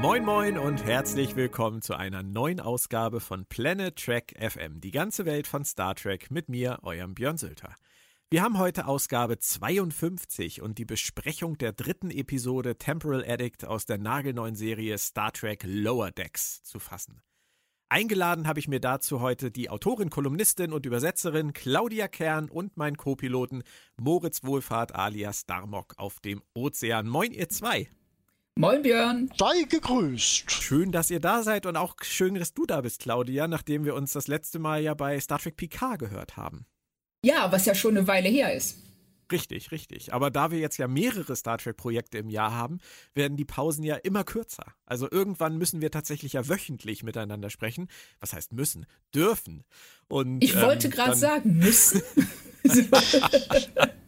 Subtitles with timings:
[0.00, 5.24] Moin Moin und herzlich willkommen zu einer neuen Ausgabe von Planet Trek FM, die ganze
[5.24, 7.74] Welt von Star Trek mit mir, eurem Björn Sülter.
[8.28, 13.98] Wir haben heute Ausgabe 52 und die Besprechung der dritten Episode Temporal Addict aus der
[13.98, 17.22] nagelneuen Serie Star Trek Lower Decks zu fassen.
[17.88, 22.96] Eingeladen habe ich mir dazu heute die Autorin, Kolumnistin und Übersetzerin Claudia Kern und meinen
[22.96, 23.62] Co-Piloten
[23.96, 27.08] Moritz Wohlfahrt alias Darmok auf dem Ozean.
[27.08, 27.88] Moin, ihr zwei.
[28.58, 29.30] Moin Björn.
[29.36, 30.50] Sei gegrüßt.
[30.50, 33.94] Schön, dass ihr da seid und auch schön, dass du da bist, Claudia, nachdem wir
[33.94, 36.64] uns das letzte Mal ja bei Star Trek Picard gehört haben.
[37.22, 38.78] Ja, was ja schon eine Weile her ist.
[39.30, 40.14] Richtig, richtig.
[40.14, 42.78] Aber da wir jetzt ja mehrere Star Trek-Projekte im Jahr haben,
[43.12, 44.72] werden die Pausen ja immer kürzer.
[44.86, 47.88] Also irgendwann müssen wir tatsächlich ja wöchentlich miteinander sprechen.
[48.20, 48.86] Was heißt müssen?
[49.14, 49.64] Dürfen.
[50.08, 52.00] Und, ich wollte ähm, gerade sagen, müssen.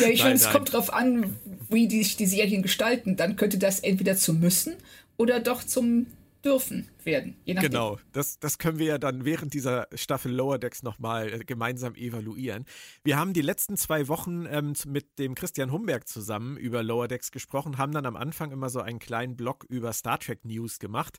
[0.00, 1.36] ja, ich meine, es kommt drauf an,
[1.68, 3.16] wie die, die Serien gestalten.
[3.16, 4.74] Dann könnte das entweder zum Müssen
[5.16, 6.06] oder doch zum
[6.44, 7.36] dürfen werden.
[7.44, 11.94] genau, das, das können wir ja dann während dieser Staffel Lower Decks nochmal äh, gemeinsam
[11.94, 12.64] evaluieren.
[13.02, 17.32] Wir haben die letzten zwei Wochen ähm, mit dem Christian Humberg zusammen über Lower Decks
[17.32, 21.18] gesprochen, haben dann am Anfang immer so einen kleinen Blog über Star Trek News gemacht.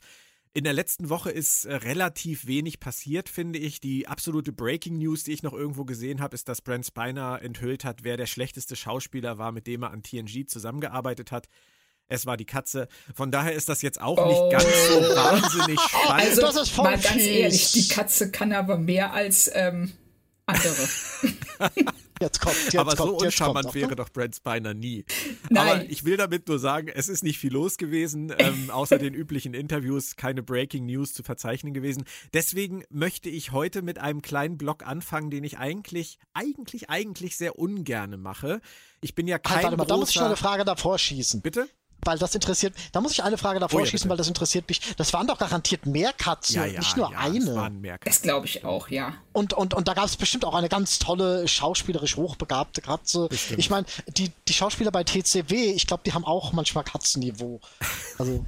[0.53, 3.79] In der letzten Woche ist äh, relativ wenig passiert, finde ich.
[3.81, 7.85] Die absolute Breaking News, die ich noch irgendwo gesehen habe, ist, dass Brent Spiner enthüllt
[7.85, 11.47] hat, wer der schlechteste Schauspieler war, mit dem er an TNG zusammengearbeitet hat.
[12.07, 12.87] Es war die Katze.
[13.13, 14.27] Von daher ist das jetzt auch oh.
[14.27, 16.29] nicht ganz so wahnsinnig spannend.
[16.29, 19.93] Also, das ist voll mal ganz ehrlich, die Katze kann aber mehr als ähm,
[20.49, 20.89] andere.
[22.21, 25.05] Jetzt kommt, jetzt aber kommt, so uncharmant wäre doch Brent Spiner nie.
[25.49, 25.67] Nein.
[25.67, 29.13] Aber ich will damit nur sagen, es ist nicht viel los gewesen, ähm, außer den
[29.13, 32.03] üblichen Interviews, keine Breaking News zu verzeichnen gewesen.
[32.33, 37.57] Deswegen möchte ich heute mit einem kleinen Blog anfangen, den ich eigentlich, eigentlich, eigentlich sehr
[37.57, 38.59] ungerne mache.
[38.99, 41.41] Ich bin ja kein halt, warte mal, da muss ich noch eine Frage davor schießen.
[41.41, 41.69] Bitte?
[42.03, 44.09] Weil das interessiert, da muss ich eine Frage davor oh, ja, schießen, bitte.
[44.09, 44.95] weil das interessiert mich.
[44.95, 47.45] Das waren doch garantiert mehr Katzen, ja, ja, nicht nur eine.
[47.45, 48.11] Das, waren mehr Katzen.
[48.11, 49.13] das glaube ich auch, ja.
[49.33, 53.27] Und, und, und da gab es bestimmt auch eine ganz tolle, schauspielerisch hochbegabte Katze.
[53.29, 53.59] Bestimmt.
[53.59, 57.59] Ich meine, die, die Schauspieler bei TCW, ich glaube, die haben auch manchmal Katzenniveau.
[58.17, 58.45] Also.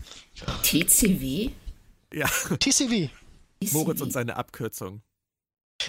[0.64, 1.52] TCW?
[2.14, 2.28] Ja.
[2.60, 3.10] TCW.
[3.72, 5.02] Moritz und seine Abkürzung.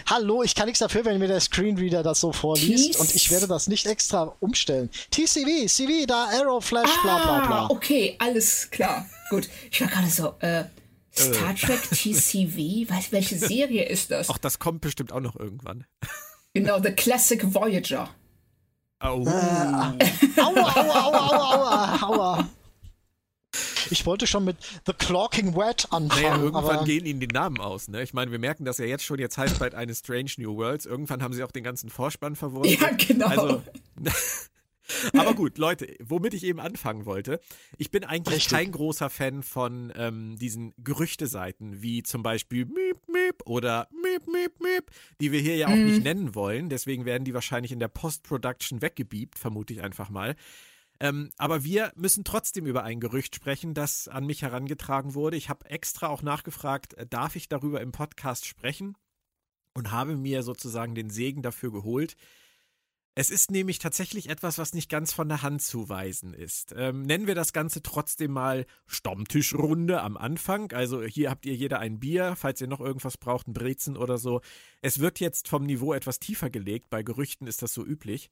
[0.06, 3.46] Hallo, ich kann nichts dafür, wenn mir der Screenreader das so vorliest und ich werde
[3.46, 4.90] das nicht extra umstellen.
[5.10, 7.70] TCV, CV, da Arrow, Flash, ah, bla bla bla.
[7.70, 9.06] Okay, alles klar.
[9.30, 9.48] Gut.
[9.70, 10.64] Ich war gerade so, äh,
[11.14, 12.90] Star Trek TCV?
[12.90, 14.30] Weißt welche Serie ist das?
[14.30, 15.84] Ach, das kommt bestimmt auch noch irgendwann.
[16.54, 18.10] Genau, The Classic Voyager.
[19.02, 19.24] Oh.
[19.26, 22.48] Äh, aua, aua, aua, aua, aua.
[23.90, 24.56] Ich wollte schon mit
[24.86, 26.22] The Clocking Wet anfangen.
[26.22, 27.88] Naja, irgendwann gehen ihnen die Namen aus.
[27.88, 28.02] Ne?
[28.02, 29.18] Ich meine, wir merken das ja jetzt schon.
[29.18, 30.86] Jetzt heißt bald eine Strange New Worlds.
[30.86, 32.76] Irgendwann haben sie auch den ganzen Vorspann verworfen.
[32.80, 33.26] Ja, genau.
[33.26, 33.62] Also,
[35.14, 37.40] aber gut, Leute, womit ich eben anfangen wollte.
[37.78, 38.58] Ich bin eigentlich Richtig.
[38.58, 44.60] kein großer Fan von ähm, diesen Gerüchteseiten, wie zum Beispiel Miep, Miep oder Miep, Miep,
[44.60, 45.84] Miep, die wir hier ja auch mm.
[45.84, 46.68] nicht nennen wollen.
[46.68, 50.36] Deswegen werden die wahrscheinlich in der Post-Production weggebiebt, vermute ich einfach mal.
[51.02, 55.36] Ähm, aber wir müssen trotzdem über ein Gerücht sprechen, das an mich herangetragen wurde.
[55.36, 58.96] Ich habe extra auch nachgefragt, äh, darf ich darüber im Podcast sprechen?
[59.74, 62.14] Und habe mir sozusagen den Segen dafür geholt.
[63.16, 66.72] Es ist nämlich tatsächlich etwas, was nicht ganz von der Hand zu weisen ist.
[66.76, 70.70] Ähm, nennen wir das Ganze trotzdem mal Stammtischrunde am Anfang.
[70.72, 74.18] Also hier habt ihr jeder ein Bier, falls ihr noch irgendwas braucht, ein Brezen oder
[74.18, 74.40] so.
[74.82, 76.90] Es wird jetzt vom Niveau etwas tiefer gelegt.
[76.90, 78.30] Bei Gerüchten ist das so üblich.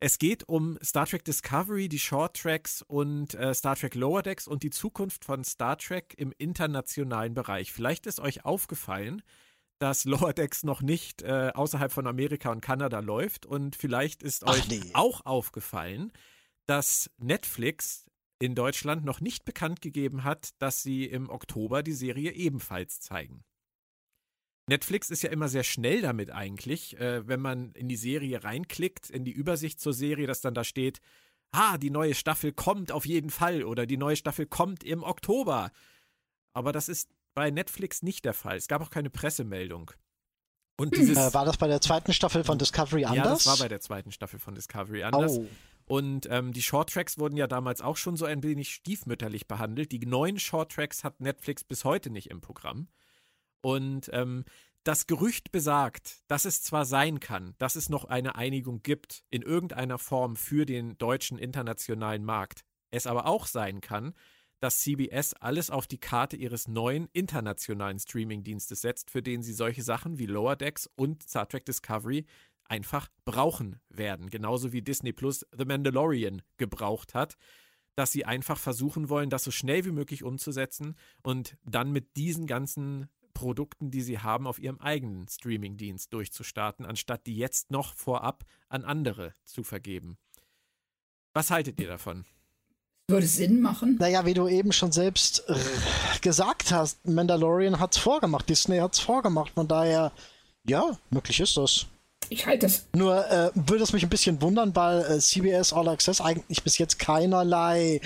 [0.00, 4.46] Es geht um Star Trek Discovery, die Short Tracks und äh, Star Trek Lower Decks
[4.46, 7.72] und die Zukunft von Star Trek im internationalen Bereich.
[7.72, 9.22] Vielleicht ist euch aufgefallen,
[9.80, 14.46] dass Lower Decks noch nicht äh, außerhalb von Amerika und Kanada läuft und vielleicht ist
[14.46, 14.82] Ach euch nee.
[14.92, 16.12] auch aufgefallen,
[16.66, 18.06] dass Netflix
[18.38, 23.42] in Deutschland noch nicht bekannt gegeben hat, dass sie im Oktober die Serie ebenfalls zeigen.
[24.68, 29.10] Netflix ist ja immer sehr schnell damit eigentlich, äh, wenn man in die Serie reinklickt,
[29.10, 31.00] in die Übersicht zur Serie, dass dann da steht,
[31.52, 35.70] ah, die neue Staffel kommt auf jeden Fall oder die neue Staffel kommt im Oktober.
[36.52, 38.56] Aber das ist bei Netflix nicht der Fall.
[38.56, 39.90] Es gab auch keine Pressemeldung.
[40.76, 43.24] Und dieses, äh, war das bei der zweiten Staffel von Discovery anders?
[43.24, 45.38] Ja, das war bei der zweiten Staffel von Discovery anders.
[45.38, 45.48] Oh.
[45.86, 49.90] Und ähm, die Shorttracks wurden ja damals auch schon so ein wenig stiefmütterlich behandelt.
[49.90, 52.88] Die neuen Shorttracks hat Netflix bis heute nicht im Programm.
[53.60, 54.44] Und ähm,
[54.84, 59.42] das Gerücht besagt, dass es zwar sein kann, dass es noch eine Einigung gibt in
[59.42, 64.14] irgendeiner Form für den deutschen internationalen Markt, es aber auch sein kann,
[64.60, 69.82] dass CBS alles auf die Karte ihres neuen internationalen Streamingdienstes setzt, für den sie solche
[69.82, 72.24] Sachen wie Lower Decks und Star Trek Discovery
[72.64, 74.30] einfach brauchen werden.
[74.30, 77.36] Genauso wie Disney Plus The Mandalorian gebraucht hat.
[77.94, 80.94] dass sie einfach versuchen wollen, das so schnell wie möglich umzusetzen
[81.24, 83.08] und dann mit diesen ganzen
[83.38, 88.84] Produkten, die sie haben, auf ihrem eigenen Streamingdienst durchzustarten, anstatt die jetzt noch vorab an
[88.84, 90.18] andere zu vergeben.
[91.34, 92.24] Was haltet ihr davon?
[93.08, 93.96] Würde Sinn machen?
[94.00, 95.54] Naja, wie du eben schon selbst äh,
[96.20, 100.10] gesagt hast, Mandalorian hat es vorgemacht, Disney hat es vorgemacht, von daher,
[100.68, 101.86] ja, möglich ist das.
[102.30, 102.86] Ich halte das.
[102.92, 106.76] Nur äh, würde es mich ein bisschen wundern, weil äh, CBS All Access eigentlich bis
[106.76, 108.00] jetzt keinerlei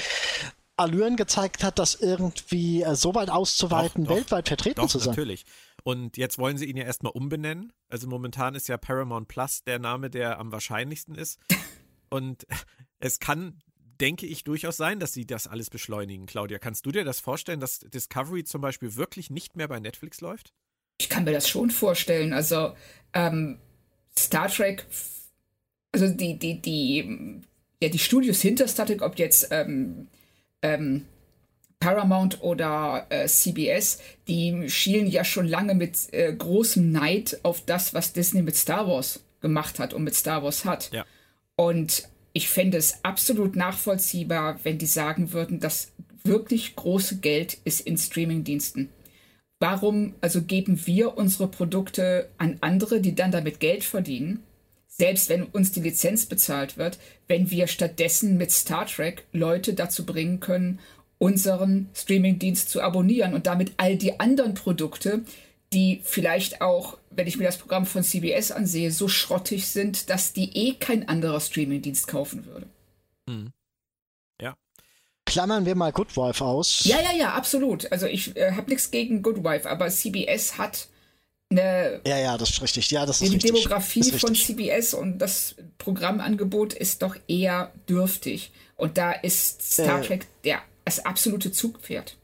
[0.76, 4.98] Allüren gezeigt hat, das irgendwie äh, so weit auszuweiten, doch, doch, weltweit vertreten doch, zu
[4.98, 5.10] sein.
[5.10, 5.44] Natürlich.
[5.84, 7.72] Und jetzt wollen sie ihn ja erstmal umbenennen.
[7.88, 11.38] Also momentan ist ja Paramount Plus der Name, der am wahrscheinlichsten ist.
[12.10, 12.46] Und
[13.00, 13.62] es kann,
[14.00, 16.26] denke ich, durchaus sein, dass sie das alles beschleunigen.
[16.26, 20.20] Claudia, kannst du dir das vorstellen, dass Discovery zum Beispiel wirklich nicht mehr bei Netflix
[20.20, 20.52] läuft?
[21.00, 22.32] Ich kann mir das schon vorstellen.
[22.32, 22.74] Also
[23.12, 23.58] ähm,
[24.16, 24.86] Star Trek,
[25.90, 27.42] also die, die, die,
[27.82, 30.08] ja, die Studios hinter Star Trek, ob jetzt ähm,
[30.62, 31.06] ähm,
[31.80, 33.98] Paramount oder äh, CBS,
[34.28, 38.86] die schielen ja schon lange mit äh, großem Neid auf das, was Disney mit Star
[38.86, 40.92] Wars gemacht hat und mit Star Wars hat.
[40.92, 41.04] Ja.
[41.56, 45.92] Und ich fände es absolut nachvollziehbar, wenn die sagen würden, das
[46.24, 48.88] wirklich große Geld ist in Streamingdiensten.
[49.58, 54.42] Warum also geben wir unsere Produkte an andere, die dann damit Geld verdienen,
[55.02, 56.96] selbst wenn uns die Lizenz bezahlt wird,
[57.26, 60.78] wenn wir stattdessen mit Star Trek Leute dazu bringen können,
[61.18, 65.24] unseren Streamingdienst zu abonnieren und damit all die anderen Produkte,
[65.72, 70.34] die vielleicht auch, wenn ich mir das Programm von CBS ansehe, so schrottig sind, dass
[70.34, 72.66] die eh kein anderer Streamingdienst kaufen würde.
[73.28, 73.50] Hm
[75.32, 76.84] klammern wir mal Good Wife aus.
[76.84, 77.90] Ja, ja, ja, absolut.
[77.90, 80.88] Also ich äh, habe nichts gegen Good Wife, aber CBS hat
[81.52, 82.00] eine.
[82.06, 82.90] Ja, ja, das ist richtig.
[82.90, 83.52] Ja, das ist die richtig.
[83.52, 88.52] Demografie ist von CBS und das Programmangebot ist doch eher dürftig.
[88.76, 92.16] Und da ist Star äh, Trek der, das absolute Zugpferd.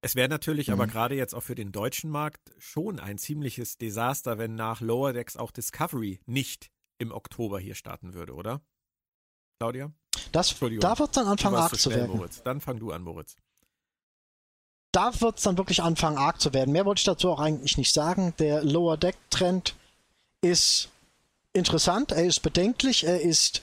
[0.00, 0.74] Es wäre natürlich mhm.
[0.74, 5.12] aber gerade jetzt auch für den deutschen Markt schon ein ziemliches Desaster, wenn nach Lower
[5.12, 8.60] Decks auch Discovery nicht im Oktober hier starten würde, oder?
[9.60, 9.92] Claudia?
[10.32, 12.16] Das, da wird es dann anfangen arg zu, werden.
[12.16, 12.42] Moritz.
[12.42, 13.36] Dann fang du an, Moritz.
[14.92, 16.72] Da wird es dann wirklich anfangen arg zu werden.
[16.72, 18.34] Mehr wollte ich dazu auch eigentlich nicht sagen.
[18.38, 19.74] Der Lower Deck Trend
[20.40, 20.88] ist
[21.52, 23.62] interessant, er ist bedenklich, er ist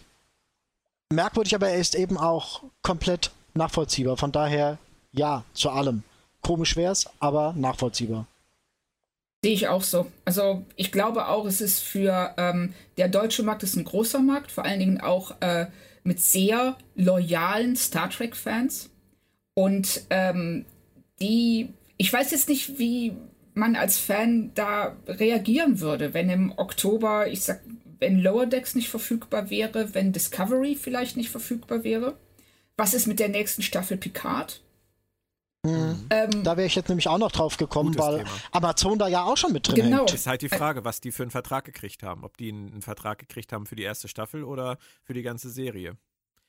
[1.10, 4.18] merkwürdig, aber er ist eben auch komplett nachvollziehbar.
[4.18, 4.78] Von daher
[5.12, 6.04] ja zu allem.
[6.42, 8.28] Komisch wäre es, aber nachvollziehbar.
[9.44, 10.08] Sehe ich auch so.
[10.26, 14.52] Also ich glaube auch, es ist für ähm, der deutsche Markt ist ein großer Markt,
[14.52, 15.68] vor allen Dingen auch äh,
[16.04, 18.90] mit sehr loyalen Star Trek-Fans.
[19.54, 20.66] Und ähm,
[21.22, 23.16] die, ich weiß jetzt nicht, wie
[23.54, 27.62] man als Fan da reagieren würde, wenn im Oktober, ich sag,
[28.00, 32.18] wenn Lower Decks nicht verfügbar wäre, wenn Discovery vielleicht nicht verfügbar wäre.
[32.78, 34.62] Was ist mit der nächsten Staffel Picard?
[35.66, 36.08] Mhm.
[36.10, 38.30] Ähm, da wäre ich jetzt nämlich auch noch drauf gekommen, weil Thema.
[38.52, 40.00] Amazon da ja auch schon mit drin genau.
[40.00, 40.14] hängt.
[40.14, 42.24] Ist halt die Frage, was die für einen Vertrag gekriegt haben.
[42.24, 45.98] Ob die einen, Vertrag gekriegt haben für die erste Staffel oder für die ganze Serie.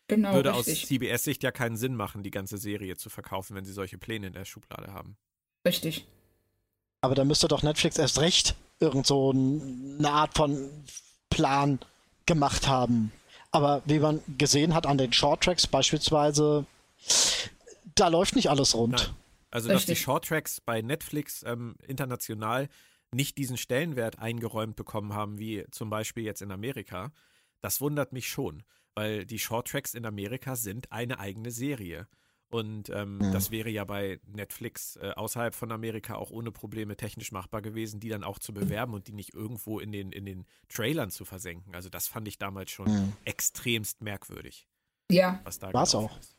[0.08, 0.82] Genau, Würde richtig.
[0.82, 4.28] aus CBS-Sicht ja keinen Sinn machen, die ganze Serie zu verkaufen, wenn sie solche Pläne
[4.28, 5.16] in der Schublade haben.
[5.66, 6.06] Richtig.
[7.00, 10.70] Aber da müsste doch Netflix erst recht irgend so eine Art von
[11.30, 11.78] Plan
[12.24, 13.12] gemacht haben.
[13.50, 16.66] Aber wie man gesehen hat an den Shorttracks beispielsweise,
[17.94, 18.94] da läuft nicht alles rund.
[18.94, 19.16] Nein.
[19.50, 19.86] Also, Richtig.
[19.86, 22.68] dass die Shorttracks bei Netflix ähm, international
[23.12, 27.12] nicht diesen Stellenwert eingeräumt bekommen haben, wie zum Beispiel jetzt in Amerika,
[27.62, 28.62] das wundert mich schon,
[28.96, 32.08] weil die Shorttracks in Amerika sind eine eigene Serie.
[32.48, 33.30] Und ähm, ja.
[33.32, 38.00] das wäre ja bei Netflix äh, außerhalb von Amerika auch ohne Probleme technisch machbar gewesen,
[38.00, 41.24] die dann auch zu bewerben und die nicht irgendwo in den, in den Trailern zu
[41.24, 41.74] versenken.
[41.74, 43.08] Also das fand ich damals schon ja.
[43.24, 44.68] extremst merkwürdig.
[45.10, 46.18] Ja, war es auch.
[46.18, 46.36] Ist.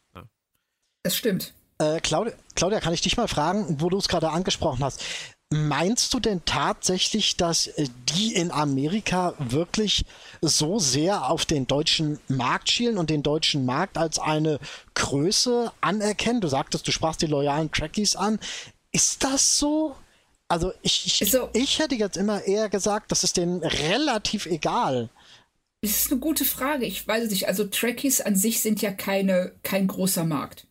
[1.04, 1.54] Das stimmt.
[1.80, 5.04] Äh, Claudia, Claudia, kann ich dich mal fragen, wo du es gerade angesprochen hast?
[5.50, 10.04] Meinst du denn tatsächlich, dass äh, die in Amerika wirklich
[10.42, 14.60] so sehr auf den deutschen Markt schielen und den deutschen Markt als eine
[14.96, 16.42] Größe anerkennen?
[16.42, 18.40] Du sagtest, du sprachst die loyalen Trackies an.
[18.92, 19.96] Ist das so?
[20.50, 25.10] Also ich, ich, so, ich hätte jetzt immer eher gesagt, das ist denen relativ egal.
[25.82, 26.86] Das ist eine gute Frage.
[26.86, 27.48] Ich weiß es nicht.
[27.48, 30.68] Also Trekkies an sich sind ja keine, kein großer Markt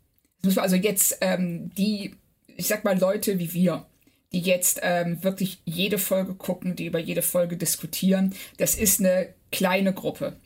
[0.46, 2.14] muss man also jetzt ähm, die,
[2.56, 3.86] ich sag mal, Leute wie wir,
[4.32, 9.34] die jetzt ähm, wirklich jede Folge gucken, die über jede Folge diskutieren, das ist eine
[9.52, 10.36] kleine Gruppe.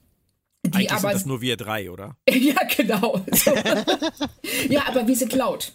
[0.64, 2.16] Die Eigentlich aber, sind das nur wir drei, oder?
[2.28, 3.24] ja, genau.
[3.32, 3.54] So.
[4.68, 5.72] ja, aber wir sind laut.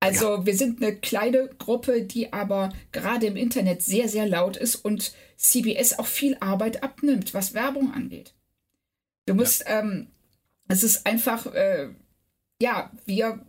[0.00, 0.46] Also ja.
[0.46, 5.14] wir sind eine kleine Gruppe, die aber gerade im Internet sehr, sehr laut ist und
[5.36, 8.34] CBS auch viel Arbeit abnimmt, was Werbung angeht.
[9.26, 9.80] Du musst, ja.
[9.80, 10.08] ähm,
[10.68, 11.88] es ist einfach, äh,
[12.60, 13.44] ja, wir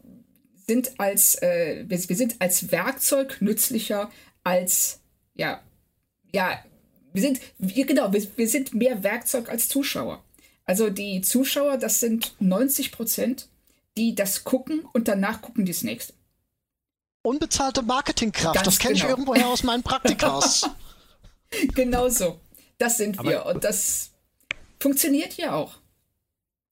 [0.67, 4.11] sind als, äh, wir, wir, sind als Werkzeug nützlicher
[4.43, 4.99] als,
[5.35, 5.61] ja,
[6.33, 6.59] ja,
[7.13, 10.23] wir sind, wir, genau, wir, wir sind mehr Werkzeug als Zuschauer.
[10.65, 13.47] Also die Zuschauer, das sind 90 Prozent,
[13.97, 16.13] die das gucken und danach gucken die das nächste.
[17.21, 19.05] Unbezahlte Marketingkraft, Ganz das kenne genau.
[19.05, 20.69] ich irgendwoher aus meinen Praktikas.
[21.73, 22.39] genau so.
[22.77, 24.11] Das sind Aber wir und das
[24.79, 25.77] funktioniert ja auch.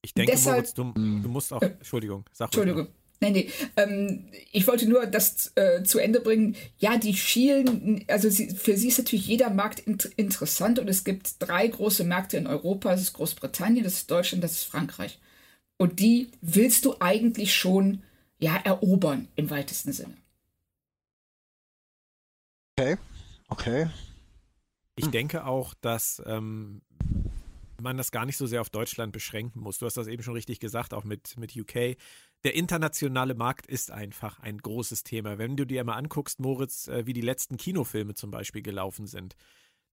[0.03, 1.61] Ich denke, Deshalb, Moritz, du, du musst auch.
[1.61, 2.87] Äh, Entschuldigung, sag Entschuldigung.
[3.21, 3.49] Nein, nee.
[3.77, 6.57] Ähm, ich wollte nur das äh, zu Ende bringen.
[6.77, 11.05] Ja, die schielen, also sie, für sie ist natürlich jeder Markt int interessant und es
[11.05, 12.91] gibt drei große Märkte in Europa.
[12.91, 15.19] Das ist Großbritannien, das ist Deutschland, das ist Frankreich.
[15.77, 18.03] Und die willst du eigentlich schon
[18.39, 20.17] ja, erobern im weitesten Sinne.
[22.77, 22.97] Okay,
[23.47, 23.89] okay.
[24.95, 26.81] Ich denke auch, dass ähm,
[27.81, 29.79] man das gar nicht so sehr auf Deutschland beschränken muss.
[29.79, 31.97] Du hast das eben schon richtig gesagt, auch mit, mit UK.
[32.43, 35.37] Der internationale Markt ist einfach ein großes Thema.
[35.37, 39.35] Wenn du dir mal anguckst, Moritz, äh, wie die letzten Kinofilme zum Beispiel gelaufen sind.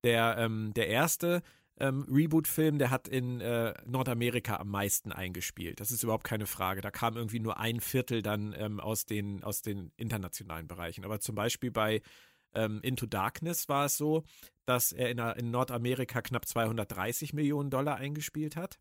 [0.02, 1.42] Der, ähm, der erste
[1.78, 5.80] ähm, Reboot-Film, der hat in äh, Nordamerika am meisten eingespielt.
[5.80, 6.80] Das ist überhaupt keine Frage.
[6.80, 11.04] Da kam irgendwie nur ein Viertel dann ähm, aus, den, aus den internationalen Bereichen.
[11.04, 12.02] Aber zum Beispiel bei
[12.54, 14.25] ähm, Into Darkness war es so,
[14.66, 18.78] dass er in, in Nordamerika knapp 230 Millionen Dollar eingespielt hat.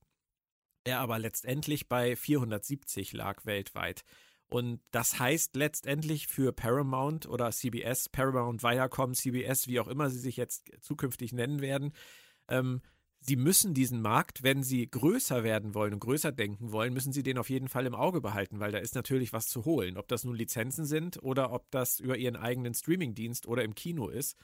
[0.84, 4.04] Er aber letztendlich bei 470 lag weltweit.
[4.50, 10.20] Und das heißt letztendlich für Paramount oder CBS, Paramount, Viacom, CBS, wie auch immer sie
[10.20, 11.94] sich jetzt zukünftig nennen werden,
[12.48, 12.82] ähm,
[13.22, 17.24] sie müssen diesen Markt, wenn sie größer werden wollen und größer denken wollen, müssen sie
[17.24, 19.98] den auf jeden Fall im Auge behalten, weil da ist natürlich was zu holen.
[19.98, 24.08] Ob das nun Lizenzen sind oder ob das über ihren eigenen Streamingdienst oder im Kino
[24.08, 24.38] ist.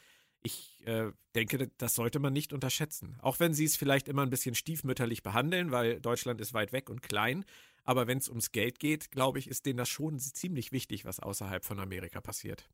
[0.44, 3.17] Ich äh, denke, das sollte man nicht unterschätzen.
[3.22, 6.89] Auch wenn sie es vielleicht immer ein bisschen stiefmütterlich behandeln, weil Deutschland ist weit weg
[6.89, 7.46] und klein.
[7.84, 11.20] Aber wenn es ums Geld geht, glaube ich, ist denen das schon ziemlich wichtig, was
[11.20, 12.67] außerhalb von Amerika passiert.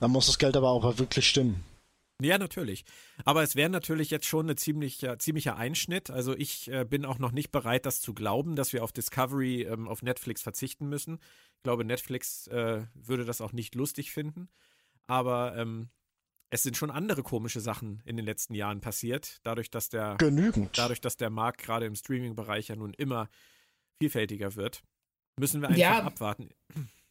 [0.00, 1.64] Dann muss das Geld aber auch wirklich stimmen.
[2.20, 2.84] Ja, natürlich.
[3.24, 6.10] Aber es wäre natürlich jetzt schon ein ziemlich, ziemlicher Einschnitt.
[6.10, 9.62] Also ich äh, bin auch noch nicht bereit, das zu glauben, dass wir auf Discovery,
[9.62, 11.20] ähm, auf Netflix verzichten müssen.
[11.56, 14.48] Ich glaube, Netflix äh, würde das auch nicht lustig finden.
[15.06, 15.90] Aber ähm,
[16.50, 20.76] es sind schon andere komische Sachen in den letzten Jahren passiert, dadurch, dass der genügend,
[20.76, 23.28] dadurch, dass der Markt gerade im Streaming-Bereich ja nun immer
[24.00, 24.82] vielfältiger wird,
[25.38, 26.50] müssen wir einfach ja, abwarten.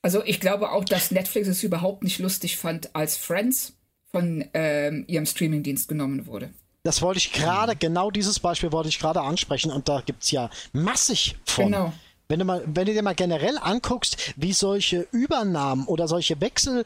[0.02, 3.77] Also ich glaube auch, dass Netflix es überhaupt nicht lustig fand, als Friends
[4.12, 6.50] von ähm, ihrem Streamingdienst genommen wurde.
[6.84, 7.80] Das wollte ich gerade, mhm.
[7.80, 11.66] genau dieses Beispiel wollte ich gerade ansprechen und da gibt es ja massig von.
[11.66, 11.94] Genau.
[12.30, 16.84] Wenn du, mal, wenn du dir mal generell anguckst, wie solche Übernahmen oder solche Wechsel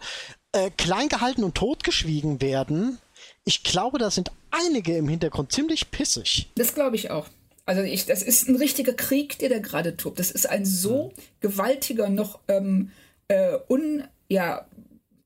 [0.51, 2.99] äh, klein gehalten und totgeschwiegen werden,
[3.43, 6.51] ich glaube, da sind einige im Hintergrund ziemlich pissig.
[6.55, 7.27] Das glaube ich auch.
[7.65, 10.19] Also ich, das ist ein richtiger Krieg, der da gerade tobt.
[10.19, 11.21] Das ist ein so mhm.
[11.39, 12.91] gewaltiger, noch ähm,
[13.27, 14.67] äh, un, ja,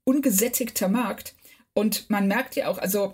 [0.04, 1.34] ungesättigter Markt,
[1.76, 3.14] und man merkt ja auch, also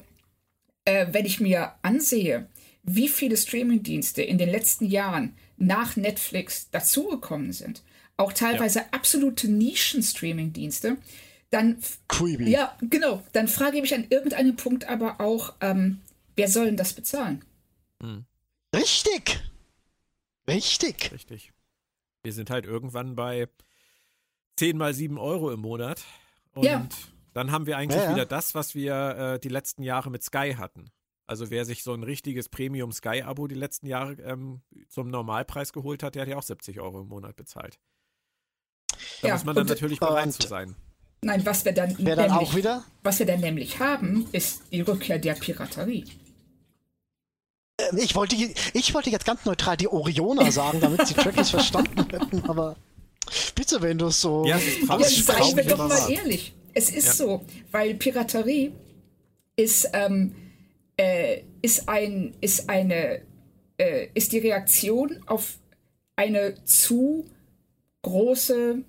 [0.85, 2.47] äh, wenn ich mir ansehe,
[2.83, 7.81] wie viele Streamingdienste in den letzten Jahren nach Netflix dazugekommen sind,
[8.17, 8.85] auch teilweise ja.
[8.91, 10.97] absolute Nischen-Streamingdienste,
[11.49, 11.77] dann
[12.07, 12.49] Creepy.
[12.49, 15.99] ja genau, dann frage ich mich an irgendeinem Punkt aber auch, ähm,
[16.35, 17.43] wer soll denn das bezahlen?
[18.01, 18.25] Hm.
[18.73, 19.41] Richtig,
[20.47, 21.51] richtig, richtig.
[22.23, 23.47] Wir sind halt irgendwann bei
[24.57, 26.03] 10 mal 7 Euro im Monat
[26.53, 26.87] und ja.
[27.33, 28.15] Dann haben wir eigentlich ja, ja.
[28.15, 28.93] wieder das, was wir
[29.35, 30.91] äh, die letzten Jahre mit Sky hatten.
[31.27, 36.03] Also wer sich so ein richtiges Premium Sky-Abo die letzten Jahre ähm, zum Normalpreis geholt
[36.03, 37.79] hat, der hat ja auch 70 Euro im Monat bezahlt.
[39.21, 40.75] Da ja, muss man dann natürlich bereit zu sein.
[41.23, 42.83] Nein, was wir dann, nämlich, dann auch wieder?
[43.03, 46.05] Was wir dann nämlich haben, ist die Rückkehr der Piraterie.
[47.77, 52.09] Ähm, ich wollte, ich wollte jetzt ganz neutral die Orioner sagen, damit sie Trekkies verstanden
[52.09, 52.75] hätten, aber
[53.55, 54.45] bitte, wenn du es so.
[54.45, 56.53] Ja, jetzt seien wir doch mal ehrlich.
[56.73, 57.13] Es ist ja.
[57.13, 58.71] so, weil Piraterie
[59.55, 60.35] ist, ähm,
[60.97, 63.21] äh, ist, ein, ist eine
[63.81, 65.57] äh, ist die Reaktion auf
[66.15, 67.25] eine zu
[68.03, 68.83] große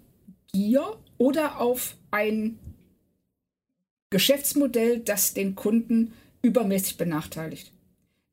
[0.53, 2.59] Gier oder auf ein
[4.11, 6.13] Geschäftsmodell, das den Kunden
[6.43, 7.73] übermäßig benachteiligt.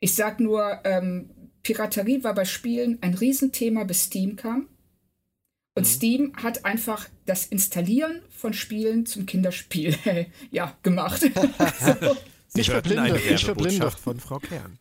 [0.01, 1.29] Ich sage nur, ähm,
[1.63, 4.67] Piraterie war bei Spielen ein Riesenthema, bis Steam kam.
[5.75, 5.89] Und mhm.
[5.89, 9.95] Steam hat einfach das Installieren von Spielen zum Kinderspiel
[10.51, 11.21] ja, gemacht.
[11.21, 11.29] so.
[12.53, 13.91] nicht für Blinde, nicht für Blinde.
[13.91, 14.79] von Frau Kern.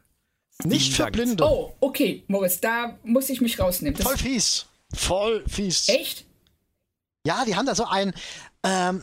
[0.64, 1.44] Nicht für Blinde.
[1.44, 3.96] Oh, okay, Moritz, da muss ich mich rausnehmen.
[3.96, 4.66] Das Voll fies.
[4.92, 5.88] Voll fies.
[5.88, 6.24] Echt?
[7.24, 8.12] Ja, die haben da so ein,
[8.64, 9.02] ähm,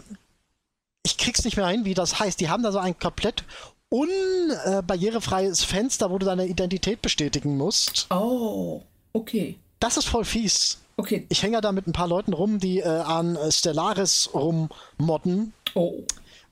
[1.06, 2.40] ich krieg's nicht mehr hin, wie das heißt.
[2.40, 3.46] Die haben da so ein komplett
[3.90, 8.08] unbarrierefreies Fenster, wo du deine Identität bestätigen musst.
[8.10, 8.82] Oh,
[9.14, 9.58] okay.
[9.80, 10.80] Das ist voll fies.
[10.98, 11.26] Okay.
[11.30, 15.54] Ich hänge da mit ein paar Leuten rum, die äh, an Stellaris rummodden.
[15.74, 16.04] Oh.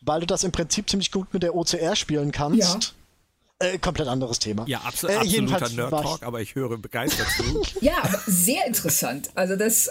[0.02, 2.94] Weil du das im Prinzip ziemlich gut mit der OCR spielen kannst.
[3.62, 3.68] Ja.
[3.68, 4.66] Äh, komplett anderes Thema.
[4.68, 7.62] Ja, abso äh, absoluter Nerd-Talk, aber ich höre begeistert zu.
[7.82, 9.30] ja, aber sehr interessant.
[9.36, 9.90] Also das,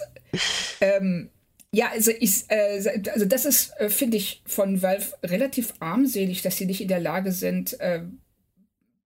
[0.81, 1.31] ähm,
[1.73, 6.59] ja, also, ich, äh, also das ist, äh, finde ich, von Valve relativ armselig, dass
[6.59, 8.03] sie nicht in der Lage sind, äh,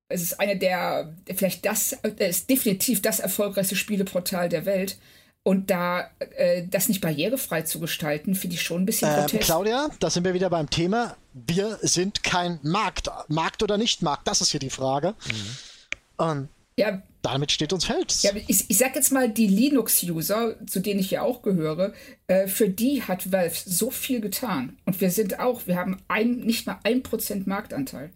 [0.08, 4.98] es ist eine der, vielleicht das, es äh, ist definitiv das erfolgreichste Spieleportal der Welt.
[5.46, 9.90] Und da äh, das nicht barrierefrei zu gestalten, finde ich schon ein bisschen äh, Claudia,
[10.00, 11.16] da sind wir wieder beim Thema.
[11.34, 13.08] Wir sind kein Markt.
[13.28, 15.14] Markt oder nicht Markt, das ist hier die Frage.
[15.24, 16.24] Mhm.
[16.24, 18.12] Und ja, damit steht uns Feld.
[18.24, 21.92] Ja, ich, ich sag jetzt mal, die Linux-User, zu denen ich ja auch gehöre,
[22.26, 24.76] äh, für die hat Valve so viel getan.
[24.84, 28.10] Und wir sind auch, wir haben ein, nicht mal ein Prozent Marktanteil.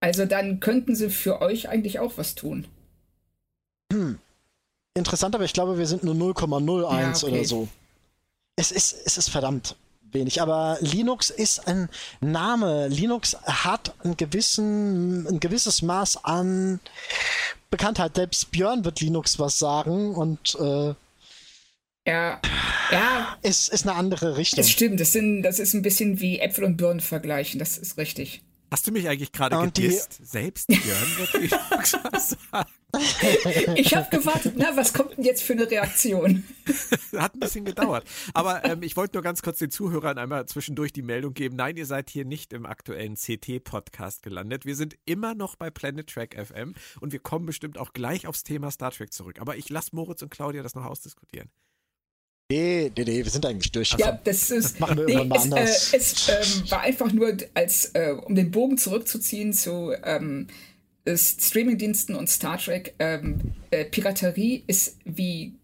[0.00, 2.66] Also dann könnten sie für euch eigentlich auch was tun.
[3.92, 4.18] Hm
[4.98, 7.26] interessant, aber ich glaube, wir sind nur 0,01 ja, okay.
[7.26, 7.68] oder so.
[8.56, 9.76] Es ist, es ist verdammt
[10.12, 11.88] wenig, aber Linux ist ein
[12.20, 12.88] Name.
[12.88, 16.80] Linux hat einen gewissen, ein gewisses Maß an
[17.70, 18.16] Bekanntheit.
[18.16, 20.94] Selbst Björn wird Linux was sagen und äh,
[22.06, 22.40] ja,
[22.90, 23.38] ja.
[23.42, 24.56] Es ist eine andere Richtung.
[24.56, 27.98] Das stimmt, das, sind, das ist ein bisschen wie Äpfel und Birnen vergleichen, das ist
[27.98, 28.42] richtig.
[28.70, 30.18] Hast du mich eigentlich gerade gedisst?
[30.24, 31.32] Selbst Björn wird
[31.70, 32.70] Linux was sagen.
[33.74, 36.44] Ich habe gewartet, na, was kommt denn jetzt für eine Reaktion?
[37.16, 38.04] Hat ein bisschen gedauert.
[38.32, 41.56] Aber ähm, ich wollte nur ganz kurz den Zuhörern einmal zwischendurch die Meldung geben.
[41.56, 44.64] Nein, ihr seid hier nicht im aktuellen CT-Podcast gelandet.
[44.64, 48.42] Wir sind immer noch bei Planet Track FM und wir kommen bestimmt auch gleich aufs
[48.42, 49.38] Thema Star Trek zurück.
[49.38, 51.50] Aber ich lasse Moritz und Claudia das noch ausdiskutieren.
[52.50, 53.94] Nee, nee, nee, wir sind eigentlich durch.
[53.98, 54.72] Ja, das ist.
[54.72, 58.12] Das machen wir nee, irgendwann mal es, Äh, es ähm, war einfach nur, als, äh,
[58.12, 60.46] um den Bogen zurückzuziehen zu ähm,
[61.16, 65.54] Streamingdiensten und Star Trek, ähm, äh, Piraterie ist, wie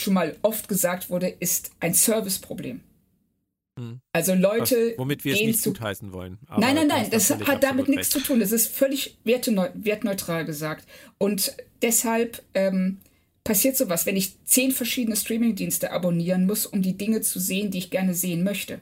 [0.00, 2.80] schon mal oft gesagt wurde, ist ein Serviceproblem.
[3.78, 4.00] Hm.
[4.12, 4.90] Also Leute.
[4.90, 6.38] Was, womit wir es nicht gutheißen wollen.
[6.56, 8.40] nein, nein, nein, das hat damit nichts zu tun.
[8.40, 10.86] Das ist völlig wertneutral gesagt.
[11.18, 12.98] Und deshalb ähm,
[13.42, 17.78] passiert sowas, wenn ich zehn verschiedene Streamingdienste abonnieren muss, um die Dinge zu sehen, die
[17.78, 18.80] ich gerne sehen möchte,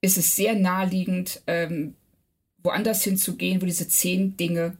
[0.00, 1.94] ist es sehr naheliegend, ähm,
[2.62, 4.76] woanders hinzugehen, wo diese zehn Dinge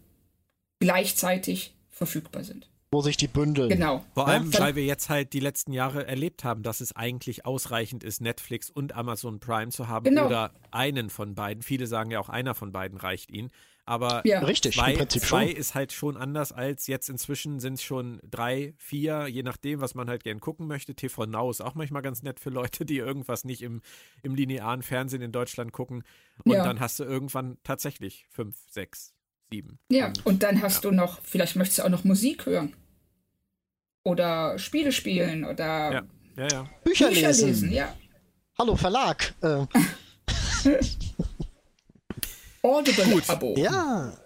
[0.80, 2.68] gleichzeitig verfügbar sind.
[2.92, 3.68] Wo sich die bündeln.
[3.68, 4.04] Genau.
[4.14, 4.58] Vor allem, ja?
[4.58, 8.68] weil wir jetzt halt die letzten Jahre erlebt haben, dass es eigentlich ausreichend ist, Netflix
[8.68, 10.26] und Amazon Prime zu haben genau.
[10.26, 11.62] oder einen von beiden.
[11.62, 13.50] Viele sagen ja auch, einer von beiden reicht ihnen.
[13.90, 14.40] Aber ja.
[14.40, 19.26] Richtig, zwei, zwei ist halt schon anders als jetzt inzwischen sind es schon drei, vier,
[19.26, 20.94] je nachdem, was man halt gern gucken möchte.
[20.94, 23.82] TV Now ist auch manchmal ganz nett für Leute, die irgendwas nicht im,
[24.22, 26.02] im linearen Fernsehen in Deutschland gucken.
[26.44, 26.64] Und ja.
[26.64, 29.12] dann hast du irgendwann tatsächlich fünf, sechs,
[29.50, 29.78] sieben.
[29.90, 30.90] Ja, und, und dann hast ja.
[30.90, 32.74] du noch, vielleicht möchtest du auch noch Musik hören.
[34.02, 36.02] Oder Spiele spielen oder ja.
[36.36, 36.70] Ja, ja.
[36.84, 37.48] Bücher, Bücher lesen.
[37.48, 37.72] lesen.
[37.72, 37.94] ja.
[38.58, 39.34] Hallo Verlag.
[39.42, 39.66] Äh.
[42.62, 43.54] Audible-Abo.
[43.58, 44.16] Ja.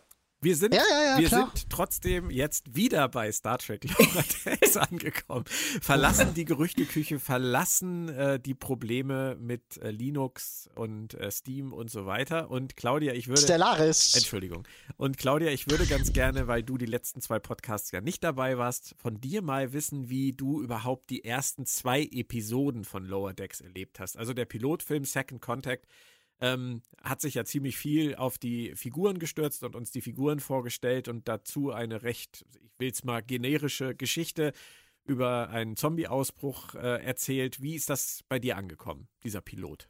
[0.44, 5.46] Wir sind, ja, ja, ja, wir sind trotzdem jetzt wieder bei Star Trek Loratex angekommen.
[5.80, 12.04] Verlassen die Gerüchteküche, verlassen äh, die Probleme mit äh, Linux und äh, Steam und so
[12.04, 12.50] weiter.
[12.50, 13.40] Und Claudia, ich würde.
[13.40, 14.14] Stellaris.
[14.16, 14.68] Entschuldigung.
[14.98, 18.58] Und Claudia, ich würde ganz gerne, weil du die letzten zwei Podcasts ja nicht dabei
[18.58, 23.62] warst, von dir mal wissen, wie du überhaupt die ersten zwei Episoden von Lower Decks
[23.62, 24.18] erlebt hast.
[24.18, 25.86] Also der Pilotfilm Second Contact
[26.40, 31.08] ähm, hat sich ja ziemlich viel auf die Figuren gestürzt und uns die Figuren vorgestellt
[31.08, 34.52] und dazu eine recht, ich will es mal, generische Geschichte
[35.04, 37.62] über einen Zombie-Ausbruch äh, erzählt.
[37.62, 39.88] Wie ist das bei dir angekommen, dieser Pilot?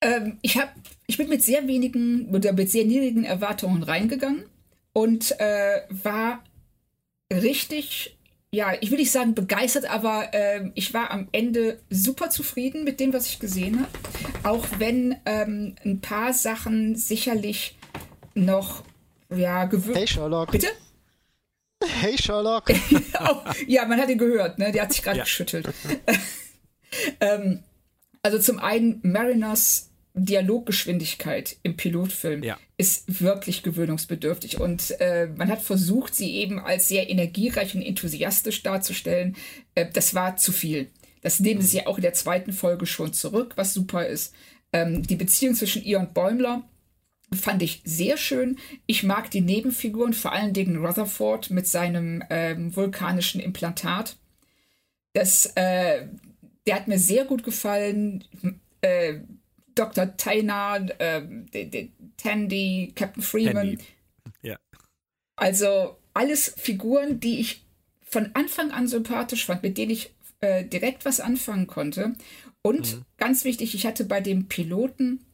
[0.00, 0.74] Ähm, ich, hab,
[1.06, 4.44] ich bin mit sehr wenigen oder mit sehr niedrigen Erwartungen reingegangen
[4.92, 6.44] und äh, war
[7.32, 8.15] richtig
[8.56, 13.00] ja, ich will nicht sagen begeistert, aber äh, ich war am Ende super zufrieden mit
[13.00, 13.90] dem, was ich gesehen habe.
[14.48, 17.76] Auch wenn ähm, ein paar Sachen sicherlich
[18.34, 18.82] noch,
[19.28, 19.98] ja, gewöhnt.
[19.98, 20.52] Hey Sherlock.
[20.52, 20.68] Bitte?
[21.84, 22.70] Hey Sherlock.
[23.20, 24.72] oh, ja, man hat ihn gehört, ne?
[24.72, 25.24] Der hat sich gerade ja.
[25.24, 25.68] geschüttelt.
[27.20, 27.62] ähm,
[28.22, 32.58] also zum einen Mariners Dialoggeschwindigkeit im Pilotfilm ja.
[32.78, 34.58] ist wirklich gewöhnungsbedürftig.
[34.58, 39.36] Und äh, man hat versucht, sie eben als sehr energiereich und enthusiastisch darzustellen.
[39.74, 40.88] Äh, das war zu viel.
[41.20, 44.34] Das nehmen sie ja auch in der zweiten Folge schon zurück, was super ist.
[44.72, 46.64] Ähm, die Beziehung zwischen ihr und Bäumler
[47.34, 48.56] fand ich sehr schön.
[48.86, 54.16] Ich mag die Nebenfiguren, vor allen Dingen Rutherford mit seinem ähm, vulkanischen Implantat.
[55.12, 56.06] Das, äh,
[56.66, 58.24] der hat mir sehr gut gefallen.
[59.76, 60.16] Dr.
[60.16, 61.22] Taina, äh,
[62.16, 63.54] Tandy, Captain Freeman.
[63.54, 63.78] Tandy.
[64.42, 64.58] Ja.
[65.36, 67.64] Also alles Figuren, die ich
[68.02, 72.14] von Anfang an sympathisch fand, mit denen ich äh, direkt was anfangen konnte.
[72.62, 73.02] Und mhm.
[73.18, 75.24] ganz wichtig, ich hatte bei dem Piloten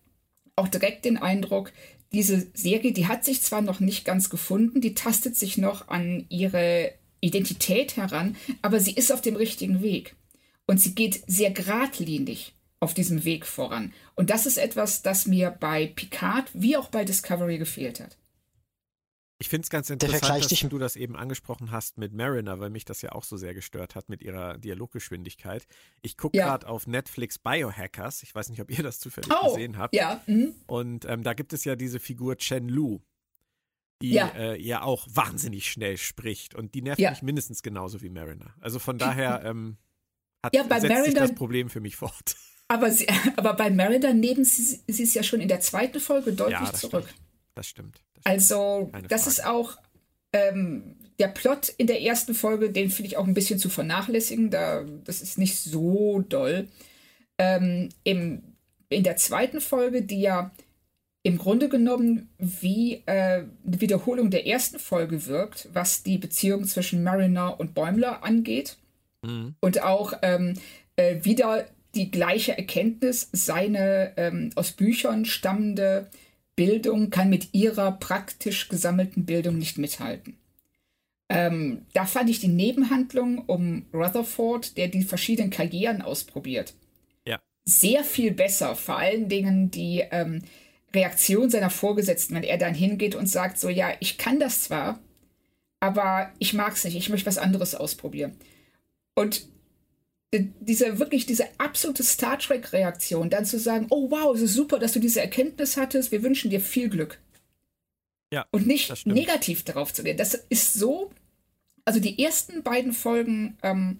[0.56, 1.72] auch direkt den Eindruck,
[2.12, 6.26] diese Serie, die hat sich zwar noch nicht ganz gefunden, die tastet sich noch an
[6.28, 10.14] ihre Identität heran, aber sie ist auf dem richtigen Weg.
[10.66, 13.92] Und sie geht sehr geradlinig auf diesem Weg voran.
[14.16, 18.18] Und das ist etwas, das mir bei Picard wie auch bei Discovery gefehlt hat.
[19.38, 22.84] Ich finde es ganz interessant, dass du das eben angesprochen hast mit Mariner, weil mich
[22.84, 25.66] das ja auch so sehr gestört hat mit ihrer Dialoggeschwindigkeit.
[26.00, 26.46] Ich gucke ja.
[26.46, 28.24] gerade auf Netflix Biohackers.
[28.24, 29.94] Ich weiß nicht, ob ihr das zufällig oh, gesehen habt.
[29.94, 30.20] Ja.
[30.26, 30.54] Mhm.
[30.66, 33.00] Und ähm, da gibt es ja diese Figur Chen Lu,
[34.00, 34.28] die ja.
[34.28, 36.54] Äh, ja auch wahnsinnig schnell spricht.
[36.56, 37.10] Und die nervt ja.
[37.10, 38.54] mich mindestens genauso wie Mariner.
[38.60, 39.76] Also von daher ähm,
[40.42, 42.36] hat, ja, bei setzt Mariner, sich das Problem für mich fort.
[42.72, 43.06] Aber, sie,
[43.36, 46.70] aber bei Mariner nehmen sie, sie es ja schon in der zweiten Folge deutlich ja,
[46.70, 47.04] das zurück.
[47.04, 47.22] Stimmt.
[47.54, 48.00] Das stimmt.
[48.24, 49.76] Also, das ist auch
[50.32, 54.48] ähm, der Plot in der ersten Folge, den finde ich auch ein bisschen zu vernachlässigen.
[54.48, 56.68] Da, das ist nicht so doll.
[57.36, 58.42] Ähm, im,
[58.88, 60.50] in der zweiten Folge, die ja
[61.24, 67.04] im Grunde genommen wie äh, eine Wiederholung der ersten Folge wirkt, was die Beziehung zwischen
[67.04, 68.78] Mariner und Bäumler angeht.
[69.22, 69.56] Mhm.
[69.60, 70.54] Und auch ähm,
[70.96, 76.08] äh, wieder die gleiche Erkenntnis, seine ähm, aus Büchern stammende
[76.56, 80.36] Bildung kann mit ihrer praktisch gesammelten Bildung nicht mithalten.
[81.28, 86.74] Ähm, da fand ich die Nebenhandlung um Rutherford, der die verschiedenen Karrieren ausprobiert,
[87.26, 87.40] ja.
[87.64, 88.76] sehr viel besser.
[88.76, 90.42] Vor allen Dingen die ähm,
[90.94, 95.00] Reaktion seiner Vorgesetzten, wenn er dann hingeht und sagt, so ja, ich kann das zwar,
[95.80, 98.36] aber ich mag es nicht, ich möchte was anderes ausprobieren.
[99.14, 99.46] Und
[100.32, 104.78] diese wirklich diese absolute Star Trek Reaktion, dann zu sagen, oh wow, es ist super,
[104.78, 107.20] dass du diese Erkenntnis hattest, wir wünschen dir viel Glück.
[108.32, 108.46] Ja.
[108.50, 110.16] Und nicht negativ darauf zu gehen.
[110.16, 111.10] Das ist so,
[111.84, 113.98] also die ersten beiden Folgen ähm,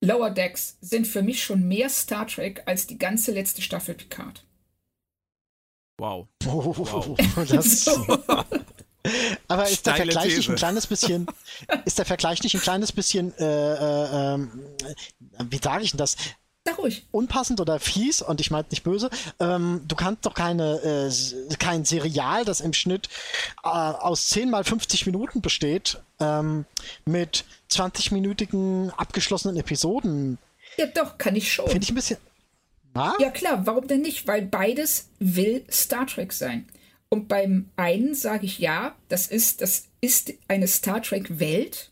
[0.00, 4.44] Lower Decks sind für mich schon mehr Star Trek als die ganze letzte Staffel Picard.
[5.98, 6.28] Wow.
[6.44, 7.16] wow.
[7.48, 7.86] das,
[9.48, 10.36] Aber ist der Vergleich These.
[10.36, 11.26] nicht ein kleines bisschen,
[11.84, 14.38] ist der Vergleich nicht ein kleines bisschen, äh, äh, äh,
[15.48, 16.16] wie sage ich denn das?
[16.66, 17.06] Sag ruhig.
[17.10, 19.08] Unpassend oder fies, und ich meine nicht böse,
[19.38, 23.08] ähm, du kannst doch keine, äh, kein Serial, das im Schnitt
[23.64, 26.66] äh, aus 10 mal 50 Minuten besteht, ähm,
[27.06, 30.36] mit 20-minütigen abgeschlossenen Episoden.
[30.76, 31.68] Ja, doch, kann ich schon.
[31.68, 32.18] Finde ich ein bisschen.
[32.92, 33.14] Na?
[33.18, 34.26] Ja, klar, warum denn nicht?
[34.26, 36.68] Weil beides will Star Trek sein.
[37.10, 41.90] Und beim einen sage ich ja, das ist, das ist eine Star Trek-Welt,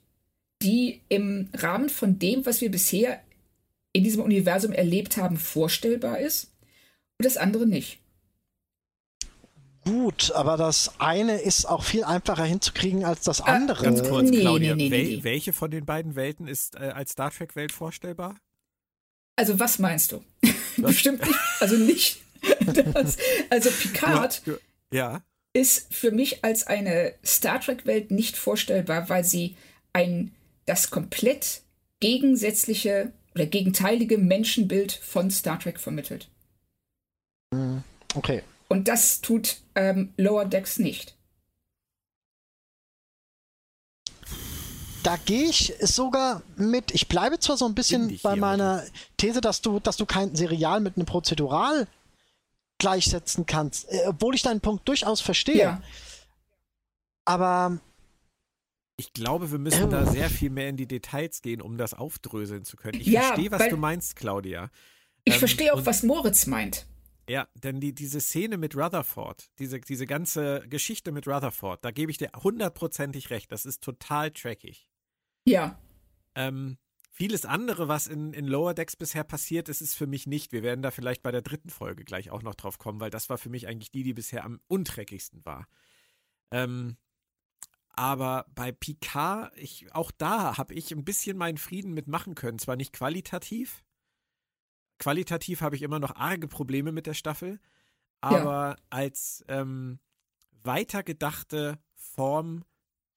[0.62, 3.20] die im Rahmen von dem, was wir bisher
[3.92, 6.52] in diesem Universum erlebt haben, vorstellbar ist.
[7.18, 7.98] Und das andere nicht.
[9.84, 13.82] Gut, aber das eine ist auch viel einfacher hinzukriegen als das ah, andere.
[13.82, 17.12] Ganz kurz, nee, Claudia, nee, nee, wel welche von den beiden Welten ist äh, als
[17.12, 18.36] Star Trek-Welt vorstellbar?
[19.36, 20.22] Also was meinst du?
[20.76, 21.38] Bestimmt nicht.
[21.60, 22.20] Also nicht.
[22.94, 23.16] Das,
[23.50, 24.42] also Picard
[24.92, 25.22] ja.
[25.52, 29.56] ist für mich als eine Star Trek-Welt nicht vorstellbar, weil sie
[29.92, 30.32] ein
[30.66, 31.62] das komplett
[32.00, 36.28] gegensätzliche oder gegenteilige Menschenbild von Star Trek vermittelt.
[37.52, 37.82] Mhm.
[38.14, 38.42] Okay.
[38.68, 41.14] Und das tut ähm, Lower Decks nicht.
[45.02, 46.90] Da gehe ich sogar mit.
[46.90, 48.84] Ich bleibe zwar so ein bisschen bei meiner
[49.16, 51.86] These, dass du, dass du kein Serial mit einem Prozedural
[52.78, 55.58] gleichsetzen kannst, äh, obwohl ich deinen Punkt durchaus verstehe.
[55.58, 55.82] Ja.
[57.24, 57.78] Aber
[58.96, 61.94] ich glaube, wir müssen ähm, da sehr viel mehr in die Details gehen, um das
[61.94, 63.00] aufdröseln zu können.
[63.00, 64.70] Ich ja, verstehe, was du meinst, Claudia.
[65.24, 66.86] Ich ähm, verstehe auch, was Moritz meint.
[67.28, 72.10] Ja, denn die, diese Szene mit Rutherford, diese, diese ganze Geschichte mit Rutherford, da gebe
[72.10, 73.52] ich dir hundertprozentig recht.
[73.52, 74.88] Das ist total trackig.
[75.44, 75.78] Ja.
[76.34, 76.78] Ähm,
[77.18, 80.52] Vieles andere, was in, in Lower Decks bisher passiert ist, ist für mich nicht.
[80.52, 83.28] Wir werden da vielleicht bei der dritten Folge gleich auch noch drauf kommen, weil das
[83.28, 85.66] war für mich eigentlich die, die bisher am untreckigsten war.
[86.52, 86.96] Ähm,
[87.90, 92.60] aber bei Picard, ich, auch da habe ich ein bisschen meinen Frieden mitmachen können.
[92.60, 93.82] Zwar nicht qualitativ.
[95.00, 97.58] Qualitativ habe ich immer noch arge Probleme mit der Staffel.
[98.20, 98.76] Aber ja.
[98.90, 99.98] als ähm,
[100.62, 102.64] weitergedachte Form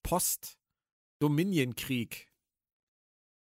[0.02, 2.31] Post-Dominion-Krieg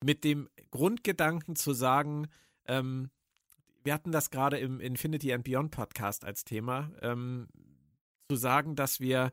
[0.09, 2.29] mit dem Grundgedanken zu sagen,
[2.65, 3.11] ähm,
[3.85, 7.49] wir hatten das gerade im Infinity and Beyond Podcast als Thema, ähm,
[8.31, 9.33] zu sagen, dass wir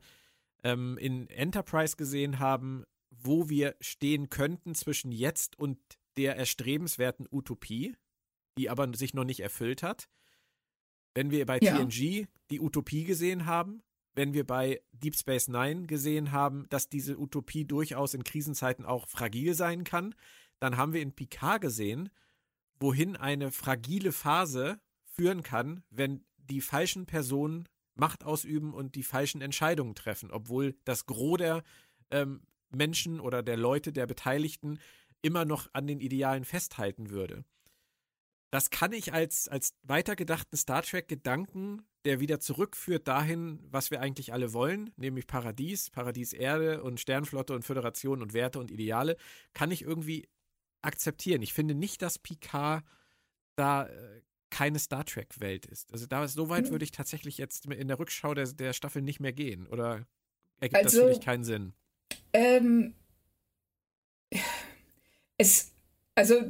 [0.64, 5.78] ähm, in Enterprise gesehen haben, wo wir stehen könnten zwischen jetzt und
[6.18, 7.96] der erstrebenswerten Utopie,
[8.58, 10.10] die aber sich noch nicht erfüllt hat.
[11.14, 11.74] Wenn wir bei ja.
[11.74, 13.82] TNG die Utopie gesehen haben,
[14.14, 19.08] wenn wir bei Deep Space Nine gesehen haben, dass diese Utopie durchaus in Krisenzeiten auch
[19.08, 20.14] fragil sein kann,
[20.58, 22.10] dann haben wir in Picard gesehen,
[22.80, 29.40] wohin eine fragile Phase führen kann, wenn die falschen Personen Macht ausüben und die falschen
[29.40, 31.62] Entscheidungen treffen, obwohl das Gros der
[32.10, 34.78] ähm, Menschen oder der Leute, der Beteiligten
[35.22, 37.44] immer noch an den Idealen festhalten würde.
[38.50, 44.32] Das kann ich als, als weitergedachten Star Trek-Gedanken, der wieder zurückführt dahin, was wir eigentlich
[44.32, 49.16] alle wollen, nämlich Paradies, Paradies Erde und Sternflotte und Föderation und Werte und Ideale,
[49.52, 50.28] kann ich irgendwie
[50.86, 51.42] akzeptieren.
[51.42, 52.84] Ich finde nicht, dass Picard
[53.56, 55.92] da äh, keine Star Trek-Welt ist.
[55.92, 56.70] Also da so weit hm.
[56.72, 59.66] würde ich tatsächlich jetzt in der Rückschau der, der Staffel nicht mehr gehen.
[59.66, 60.06] Oder
[60.60, 61.72] ergibt also, das für dich keinen Sinn?
[62.32, 62.94] Ähm,
[65.36, 65.72] es,
[66.14, 66.40] also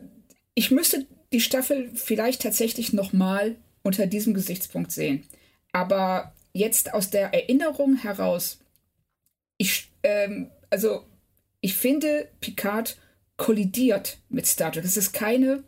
[0.55, 5.27] ich müsste die Staffel vielleicht tatsächlich nochmal unter diesem Gesichtspunkt sehen.
[5.73, 8.61] Aber jetzt aus der Erinnerung heraus,
[9.59, 11.05] ich, ähm, also
[11.61, 12.99] ich finde, Picard
[13.37, 14.85] kollidiert mit Star Trek.
[14.85, 15.63] Es ist keine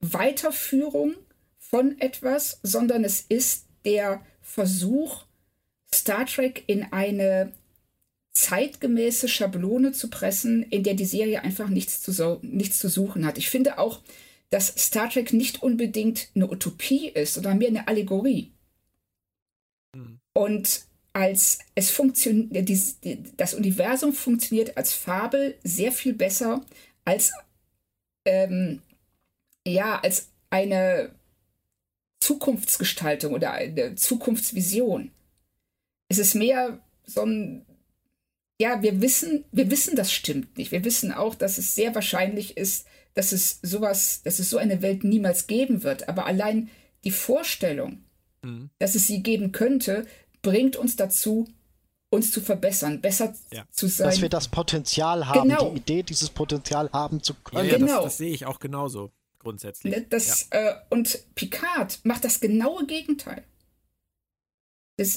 [0.00, 1.14] Weiterführung
[1.58, 5.24] von etwas, sondern es ist der Versuch,
[5.94, 7.52] Star Trek in eine
[8.32, 13.26] zeitgemäße Schablone zu pressen, in der die Serie einfach nichts zu, so, nichts zu suchen
[13.26, 13.36] hat.
[13.36, 14.00] Ich finde auch,
[14.50, 18.52] dass Star Trek nicht unbedingt eine Utopie ist, sondern mehr eine Allegorie.
[19.94, 20.18] Mhm.
[20.32, 22.70] Und als es funktioniert,
[23.36, 26.64] das Universum funktioniert als Fabel sehr viel besser
[27.04, 27.32] als
[28.24, 28.82] ähm,
[29.66, 31.14] ja als eine
[32.20, 35.10] Zukunftsgestaltung oder eine Zukunftsvision.
[36.08, 37.66] Es ist mehr so ein
[38.60, 40.70] ja, wir wissen, wir wissen, das stimmt nicht.
[40.70, 44.82] Wir wissen auch, dass es sehr wahrscheinlich ist, dass es sowas, dass es so eine
[44.82, 46.08] Welt niemals geben wird.
[46.08, 46.70] Aber allein
[47.02, 48.04] die Vorstellung,
[48.42, 48.70] mhm.
[48.78, 50.06] dass es sie geben könnte,
[50.42, 51.48] bringt uns dazu,
[52.12, 53.64] uns zu verbessern, besser ja.
[53.70, 54.10] zu sein.
[54.10, 55.70] Dass wir das Potenzial haben, genau.
[55.70, 57.64] die Idee, dieses Potenzial haben zu können.
[57.64, 57.94] Ja, ja genau.
[57.96, 59.96] das, das sehe ich auch genauso grundsätzlich.
[59.96, 60.58] Ne, das, ja.
[60.58, 63.44] äh, und Picard macht das genaue Gegenteil.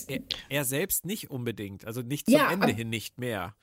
[0.07, 3.55] Er, er, selbst nicht unbedingt, also nicht zum ja, Ende hin nicht mehr.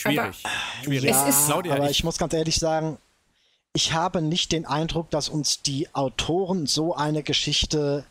[0.00, 0.42] Schwierig.
[0.42, 1.10] Aber, Schwierig.
[1.10, 2.98] Ja, Claudia, aber ich, ich muss ganz ehrlich sagen,
[3.74, 8.06] ich habe nicht den Eindruck, dass uns die Autoren so eine Geschichte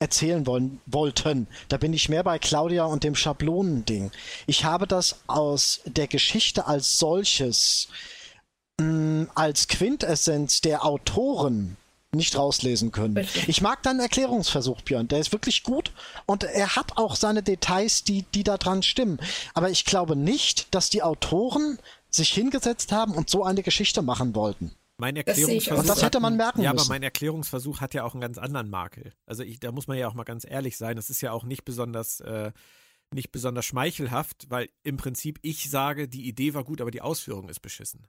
[0.00, 1.48] erzählen wollen, wollten.
[1.68, 4.10] Da bin ich mehr bei Claudia und dem Schablonending.
[4.46, 7.88] Ich habe das aus der Geschichte als solches,
[8.80, 11.76] mh, mm, als Quintessenz der Autoren
[12.12, 13.28] nicht rauslesen können.
[13.48, 15.08] Ich mag deinen Erklärungsversuch, Björn.
[15.08, 15.92] Der ist wirklich gut
[16.24, 19.18] und er hat auch seine Details, die, die da dran stimmen.
[19.52, 24.34] Aber ich glaube nicht, dass die Autoren sich hingesetzt haben und so eine Geschichte machen
[24.34, 24.74] wollten.
[24.98, 25.76] Mein Erklärungsversuch.
[25.76, 26.86] Das, das hätte man merken ja, müssen.
[26.86, 29.12] aber mein Erklärungsversuch hat ja auch einen ganz anderen Makel.
[29.26, 30.96] Also ich, da muss man ja auch mal ganz ehrlich sein.
[30.96, 32.52] Das ist ja auch nicht besonders, äh,
[33.14, 37.48] nicht besonders schmeichelhaft, weil im Prinzip ich sage, die Idee war gut, aber die Ausführung
[37.48, 38.08] ist beschissen.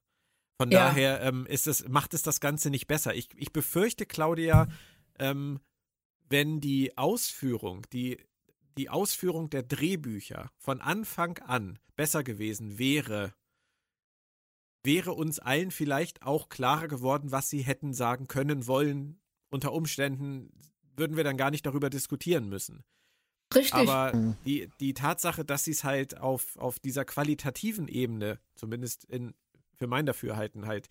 [0.59, 0.87] Von ja.
[0.87, 3.13] daher ähm, ist es, macht es das Ganze nicht besser.
[3.13, 4.67] Ich, ich befürchte, Claudia,
[5.19, 5.59] ähm,
[6.27, 8.17] wenn die Ausführung, die,
[8.77, 13.33] die Ausführung der Drehbücher von Anfang an besser gewesen wäre,
[14.83, 19.19] wäre uns allen vielleicht auch klarer geworden, was sie hätten sagen können, wollen.
[19.49, 20.51] Unter Umständen
[20.95, 22.83] würden wir dann gar nicht darüber diskutieren müssen.
[23.53, 23.73] Richtig.
[23.73, 24.37] Aber mhm.
[24.45, 29.33] die, die Tatsache, dass sie es halt auf, auf dieser qualitativen Ebene, zumindest in,
[29.75, 30.87] für mein Dafürhalten halt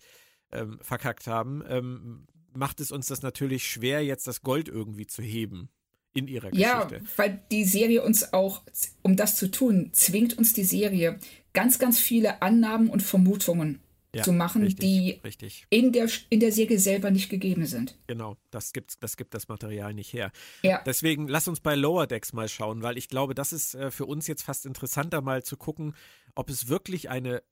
[0.51, 5.21] ähm, verkackt haben, ähm, macht es uns das natürlich schwer, jetzt das Gold irgendwie zu
[5.21, 5.69] heben
[6.13, 6.95] in ihrer Geschichte.
[6.95, 8.63] Ja, weil die Serie uns auch,
[9.01, 11.19] um das zu tun, zwingt uns die Serie
[11.53, 13.79] ganz, ganz viele Annahmen und Vermutungen
[14.13, 15.67] ja, zu machen, richtig, die richtig.
[15.69, 17.95] In, der, in der Serie selber nicht gegeben sind.
[18.07, 20.31] Genau, das gibt, das gibt das Material nicht her.
[20.63, 20.81] Ja.
[20.83, 24.05] Deswegen lass uns bei Lower Decks mal schauen, weil ich glaube, das ist äh, für
[24.05, 25.95] uns jetzt fast interessanter, mal zu gucken,
[26.33, 27.43] ob es wirklich eine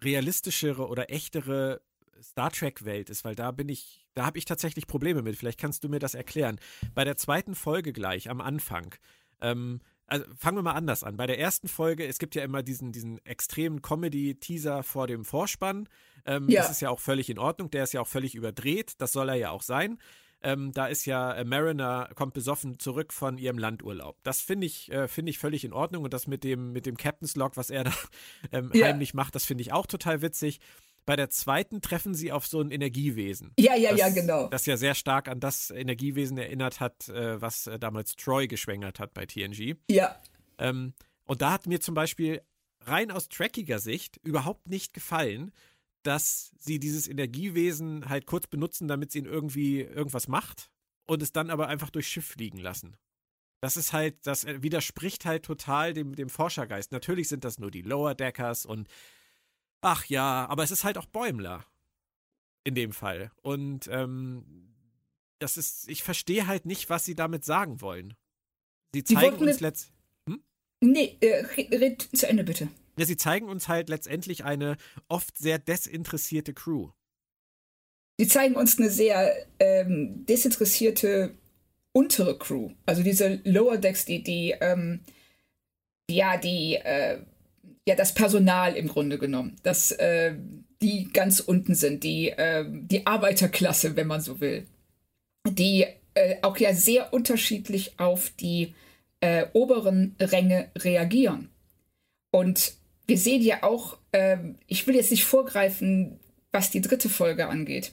[0.00, 1.80] realistischere oder echtere
[2.22, 5.36] Star Trek-Welt ist, weil da bin ich, da habe ich tatsächlich Probleme mit.
[5.36, 6.58] Vielleicht kannst du mir das erklären.
[6.94, 8.94] Bei der zweiten Folge gleich, am Anfang,
[9.40, 11.16] ähm, also fangen wir mal anders an.
[11.16, 15.88] Bei der ersten Folge, es gibt ja immer diesen, diesen extremen Comedy-Teaser vor dem Vorspann.
[16.24, 16.62] Ähm, ja.
[16.62, 19.28] Das ist ja auch völlig in Ordnung, der ist ja auch völlig überdreht, das soll
[19.28, 19.98] er ja auch sein.
[20.42, 24.22] Ähm, da ist ja äh, Mariner kommt besoffen zurück von ihrem Landurlaub.
[24.22, 26.04] Das finde ich, äh, finde ich völlig in Ordnung.
[26.04, 27.92] Und das mit dem, mit dem Captain's Log, was er da
[28.52, 28.86] ähm, ja.
[28.86, 30.60] heimlich macht, das finde ich auch total witzig.
[31.06, 33.52] Bei der zweiten treffen sie auf so ein Energiewesen.
[33.58, 34.48] Ja, ja, das, ja, genau.
[34.48, 38.98] Das ja sehr stark an das Energiewesen erinnert hat, äh, was äh, damals Troy geschwängert
[38.98, 39.76] hat bei TNG.
[39.88, 40.20] Ja.
[40.58, 42.42] Ähm, und da hat mir zum Beispiel
[42.80, 45.52] rein aus trackiger Sicht überhaupt nicht gefallen,
[46.02, 50.70] dass sie dieses Energiewesen halt kurz benutzen, damit sie ihn irgendwie irgendwas macht
[51.06, 52.96] und es dann aber einfach durchs Schiff fliegen lassen.
[53.60, 56.92] Das ist halt, das widerspricht halt total dem, dem Forschergeist.
[56.92, 58.88] Natürlich sind das nur die Lower Deckers und
[59.86, 61.64] ach ja, aber es ist halt auch Bäumler.
[62.64, 63.30] in dem Fall.
[63.42, 64.74] Und ähm,
[65.38, 68.14] das ist, ich verstehe halt nicht, was sie damit sagen wollen.
[68.92, 69.92] Sie zeigen uns letzt.
[70.28, 70.42] Hm?
[70.80, 71.44] Nee, äh,
[71.76, 72.68] red zu Ende bitte.
[72.98, 76.90] Ja, sie zeigen uns halt letztendlich eine oft sehr desinteressierte Crew.
[78.18, 81.36] Sie zeigen uns eine sehr ähm, desinteressierte
[81.92, 82.72] untere Crew.
[82.84, 85.04] Also diese Lower Decks, die, die, ähm,
[86.10, 87.20] ja, die, äh,
[87.86, 89.56] ja, das Personal im Grunde genommen.
[89.62, 90.34] Das, äh,
[90.82, 94.66] die ganz unten sind, die, äh, die Arbeiterklasse, wenn man so will.
[95.48, 98.74] Die äh, auch ja sehr unterschiedlich auf die
[99.20, 101.50] äh, oberen Ränge reagieren.
[102.32, 102.74] Und
[103.06, 106.18] wir sehen ja auch, äh, ich will jetzt nicht vorgreifen,
[106.50, 107.92] was die dritte Folge angeht.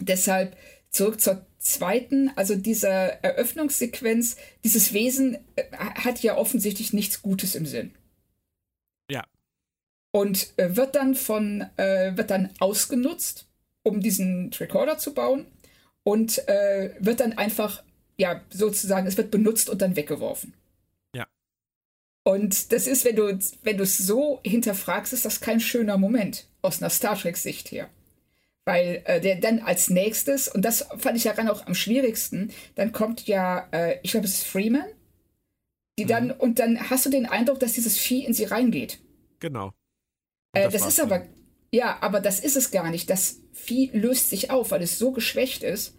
[0.00, 0.56] Deshalb
[0.90, 7.66] zurück zur zweiten, also diese Eröffnungssequenz, dieses Wesen äh, hat ja offensichtlich nichts Gutes im
[7.66, 7.92] Sinn.
[10.12, 10.20] Ja.
[10.20, 13.46] Und äh, wird dann von, äh, wird dann ausgenutzt,
[13.82, 15.46] um diesen Recorder zu bauen
[16.04, 17.82] und äh, wird dann einfach,
[18.16, 20.54] ja, sozusagen, es wird benutzt und dann weggeworfen.
[22.24, 26.46] Und das ist, wenn du, wenn du es so hinterfragst, ist das kein schöner Moment
[26.62, 27.88] aus einer Star Trek-Sicht her.
[28.64, 32.92] Weil äh, der dann als nächstes, und das fand ich daran auch am schwierigsten, dann
[32.92, 34.84] kommt ja, äh, ich glaube, es ist Freeman,
[35.98, 36.34] die dann, mhm.
[36.38, 39.00] und dann hast du den Eindruck, dass dieses Vieh in sie reingeht.
[39.40, 39.72] Genau.
[40.52, 41.26] Äh, das, das ist aber,
[41.70, 43.08] ja, aber das ist es gar nicht.
[43.10, 45.96] Das Vieh löst sich auf, weil es so geschwächt ist,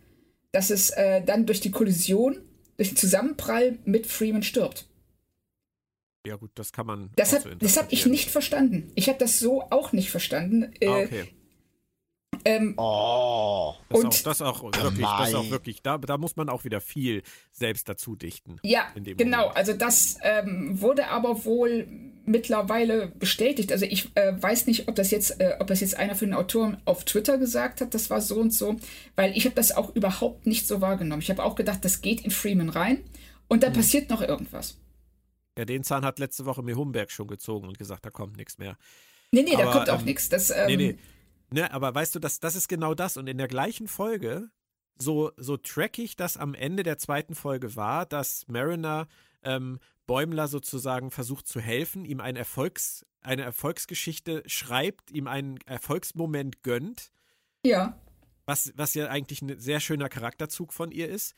[0.51, 2.39] dass es äh, dann durch die Kollision,
[2.77, 4.87] durch den Zusammenprall mit Freeman stirbt.
[6.25, 7.09] Ja, gut, das kann man.
[7.15, 8.91] Das, hat, so das habe ich nicht verstanden.
[8.95, 10.71] Ich habe das so auch nicht verstanden.
[10.79, 11.27] Äh, ah, okay.
[12.45, 13.73] Ähm, oh.
[13.89, 16.81] Das und auch, das auch wirklich, das auch wirklich da, da muss man auch wieder
[16.81, 18.59] viel selbst dazu dichten.
[18.63, 19.37] Ja, genau.
[19.37, 19.57] Moment.
[19.57, 21.87] Also das ähm, wurde aber wohl
[22.25, 23.71] mittlerweile bestätigt.
[23.71, 26.35] Also ich äh, weiß nicht, ob das jetzt, äh, ob das jetzt einer von den
[26.35, 28.77] Autoren auf Twitter gesagt hat, das war so und so,
[29.15, 31.21] weil ich habe das auch überhaupt nicht so wahrgenommen.
[31.21, 33.03] Ich habe auch gedacht, das geht in Freeman rein
[33.47, 33.73] und da mhm.
[33.73, 34.77] passiert noch irgendwas.
[35.57, 38.57] Ja, den Zahn hat letzte Woche mir Humberg schon gezogen und gesagt, da kommt nichts
[38.57, 38.77] mehr.
[39.31, 40.29] Nee, nee, aber, da kommt auch ähm, nichts.
[40.51, 40.97] Ähm, nee, nee.
[41.51, 43.17] Ne, aber weißt du, das, das ist genau das.
[43.17, 44.49] Und in der gleichen Folge,
[44.97, 49.07] so, so trackig das am Ende der zweiten Folge war, dass Mariner
[49.43, 56.63] ähm, Bäumler sozusagen versucht zu helfen, ihm ein Erfolgs, eine Erfolgsgeschichte schreibt, ihm einen Erfolgsmoment
[56.63, 57.11] gönnt.
[57.65, 57.97] Ja.
[58.45, 61.35] Was, was ja eigentlich ein sehr schöner Charakterzug von ihr ist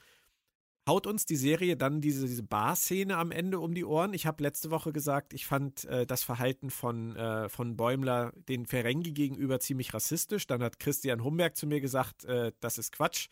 [0.88, 4.14] haut uns die Serie dann diese, diese Bar-Szene am Ende um die Ohren.
[4.14, 8.66] Ich habe letzte Woche gesagt, ich fand äh, das Verhalten von, äh, von Bäumler den
[8.66, 10.46] Ferengi gegenüber ziemlich rassistisch.
[10.48, 13.30] Dann hat Christian Humberg zu mir gesagt, äh, das ist Quatsch,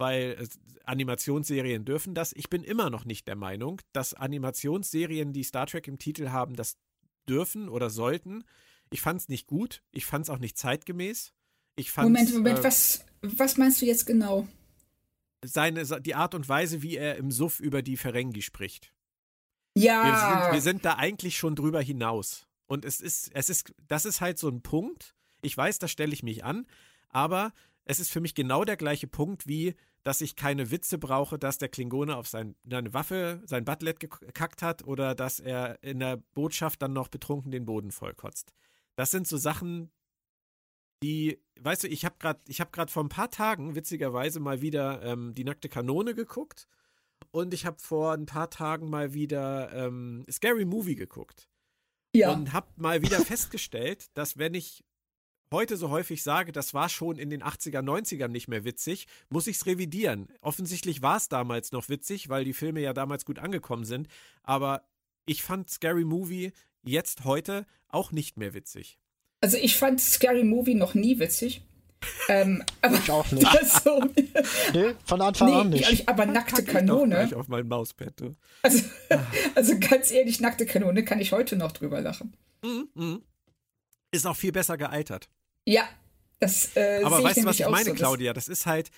[0.00, 0.48] weil äh,
[0.84, 2.32] Animationsserien dürfen das.
[2.32, 6.56] Ich bin immer noch nicht der Meinung, dass Animationsserien, die Star Trek im Titel haben,
[6.56, 6.76] das
[7.28, 8.44] dürfen oder sollten.
[8.90, 9.82] Ich fand es nicht gut.
[9.92, 11.32] Ich fand es auch nicht zeitgemäß.
[11.76, 14.48] Ich Moment, Moment, äh, was, was meinst du jetzt genau?
[15.42, 18.92] seine, die Art und Weise, wie er im Suff über die Ferengi spricht.
[19.74, 20.04] Ja.
[20.04, 22.46] Wir sind, wir sind da eigentlich schon drüber hinaus.
[22.66, 25.14] Und es ist, es ist, das ist halt so ein Punkt.
[25.42, 26.66] Ich weiß, da stelle ich mich an,
[27.08, 27.52] aber
[27.84, 31.58] es ist für mich genau der gleiche Punkt, wie dass ich keine Witze brauche, dass
[31.58, 36.16] der Klingone auf sein, seine Waffe, sein Butlet gekackt hat oder dass er in der
[36.34, 38.52] Botschaft dann noch betrunken den Boden vollkotzt.
[38.96, 39.90] Das sind so Sachen,
[41.02, 45.02] die, weißt du, ich habe gerade, ich gerade vor ein paar Tagen witzigerweise mal wieder
[45.02, 46.66] ähm, die nackte Kanone geguckt
[47.30, 51.48] und ich habe vor ein paar Tagen mal wieder ähm, Scary Movie geguckt.
[52.14, 52.32] Ja.
[52.32, 54.84] Und habe mal wieder festgestellt, dass wenn ich
[55.52, 59.46] heute so häufig sage, das war schon in den 80er, 90ern nicht mehr witzig, muss
[59.46, 60.28] ich es revidieren.
[60.40, 64.08] Offensichtlich war es damals noch witzig, weil die Filme ja damals gut angekommen sind,
[64.42, 64.84] aber
[65.26, 68.98] ich fand Scary Movie jetzt heute auch nicht mehr witzig.
[69.40, 71.62] Also ich fand Scary Movie noch nie witzig.
[72.28, 73.46] Ähm, aber ich auch nicht.
[73.60, 74.00] Also,
[74.74, 75.90] nee, von Anfang nee, an nicht.
[75.90, 76.08] nicht.
[76.08, 77.24] Aber nackte Kanone.
[77.24, 78.12] Ich auf mein Mauspad.
[78.16, 78.34] Du.
[78.62, 78.84] Also,
[79.54, 82.34] also ganz ehrlich, nackte Kanone kann ich heute noch drüber lachen.
[82.62, 83.22] Mm, mm.
[84.12, 85.28] Ist auch viel besser gealtert.
[85.66, 85.88] Ja,
[86.38, 88.32] das äh, Aber weißt du, was ich meine, so, Claudia?
[88.32, 88.90] Das ist halt,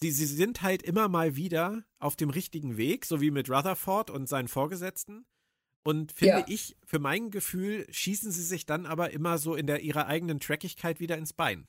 [0.00, 4.10] sie, sie sind halt immer mal wieder auf dem richtigen Weg, so wie mit Rutherford
[4.10, 5.24] und seinen Vorgesetzten.
[5.84, 6.44] Und finde ja.
[6.48, 10.40] ich, für mein Gefühl, schießen sie sich dann aber immer so in der, ihrer eigenen
[10.40, 11.66] Trackigkeit wieder ins Bein.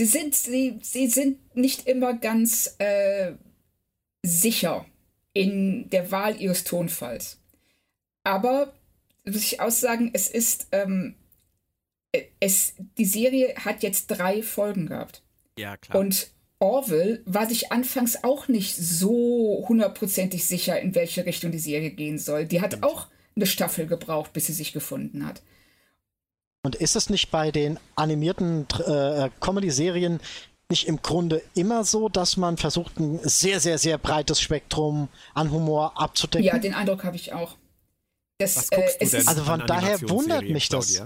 [0.00, 3.32] Sie sind, sie, sie sind nicht immer ganz äh,
[4.22, 4.86] sicher
[5.32, 7.40] in der Wahl ihres Tonfalls.
[8.22, 8.74] Aber,
[9.24, 11.14] muss ich aussagen, es ist, ähm,
[12.40, 15.22] es, die Serie hat jetzt drei Folgen gehabt.
[15.58, 16.00] Ja, klar.
[16.00, 16.30] Und
[16.60, 22.18] Orville war sich anfangs auch nicht so hundertprozentig sicher, in welche Richtung die Serie gehen
[22.18, 22.46] soll.
[22.46, 22.84] Die hat Stimmt.
[22.84, 23.06] auch
[23.36, 25.42] eine Staffel gebraucht, bis sie sich gefunden hat.
[26.62, 30.20] Und ist es nicht bei den animierten äh, Comedy-Serien
[30.70, 35.50] nicht im Grunde immer so, dass man versucht, ein sehr, sehr, sehr breites Spektrum an
[35.50, 36.44] Humor abzudecken?
[36.44, 37.56] Ja, den Eindruck habe ich auch.
[38.38, 41.02] Das, Was guckst äh, du denn also von daher wundert mich das.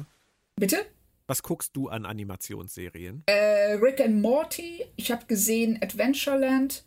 [0.57, 0.85] Bitte?
[1.27, 3.23] Was guckst du an Animationsserien?
[3.27, 4.85] Äh, Rick and Morty.
[4.97, 6.85] Ich habe gesehen Adventureland.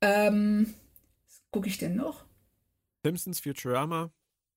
[0.00, 0.74] Ähm,
[1.26, 2.24] was gucke ich denn noch?
[3.04, 4.10] Simpsons, Futurama.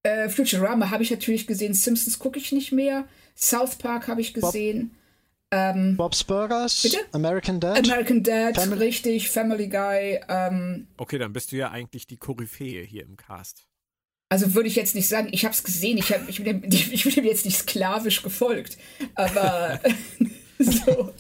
[0.04, 1.74] Äh, Futurama habe ich natürlich gesehen.
[1.74, 3.08] Simpsons gucke ich nicht mehr.
[3.36, 4.90] South Park habe ich gesehen.
[4.90, 5.00] Bob
[5.52, 6.98] ähm, Bob's Burgers, bitte?
[7.12, 7.78] American Dad.
[7.78, 8.86] American Dad, Family.
[8.86, 10.20] richtig, Family Guy.
[10.28, 13.66] Ähm, okay, dann bist du ja eigentlich die Koryphäe hier im Cast.
[14.30, 16.64] Also würde ich jetzt nicht sagen, ich habe es gesehen, ich, hab, ich, bin dem,
[16.72, 18.78] ich bin dem jetzt nicht sklavisch gefolgt,
[19.14, 19.80] aber
[20.60, 21.14] so.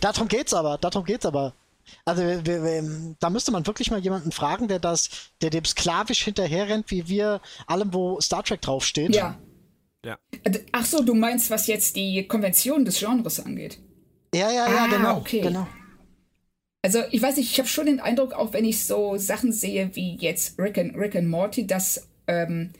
[0.00, 1.54] Darum geht's aber, darum geht's aber.
[2.04, 5.10] Also wir, wir, da müsste man wirklich mal jemanden fragen, der das,
[5.42, 9.14] der dem sklavisch hinterherrennt, wie wir allem, wo Star Trek draufsteht.
[9.14, 9.38] Ja.
[10.04, 10.18] Ja.
[10.44, 13.78] Äh, ach so, du meinst, was jetzt die Konvention des Genres angeht?
[14.34, 15.16] Ja, ja, ja, ah, genau.
[15.18, 15.40] Okay.
[15.40, 15.66] genau.
[16.82, 19.90] Also ich weiß nicht, ich habe schon den Eindruck, auch wenn ich so Sachen sehe
[19.94, 22.70] wie jetzt Rick and, Rick and Morty, dass ähm,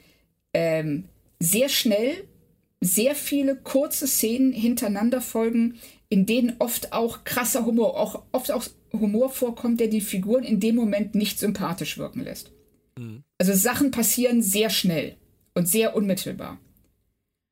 [0.54, 2.24] ähm, sehr schnell
[2.80, 5.78] sehr viele kurze Szenen hintereinander folgen,
[6.08, 10.60] in denen oft auch krasser Humor, auch oft auch Humor vorkommt, der die Figuren in
[10.60, 12.52] dem Moment nicht sympathisch wirken lässt.
[12.98, 13.22] Mhm.
[13.38, 15.16] Also Sachen passieren sehr schnell
[15.54, 16.58] und sehr unmittelbar.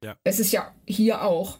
[0.02, 0.16] Ja.
[0.24, 1.58] Das ist ja hier auch.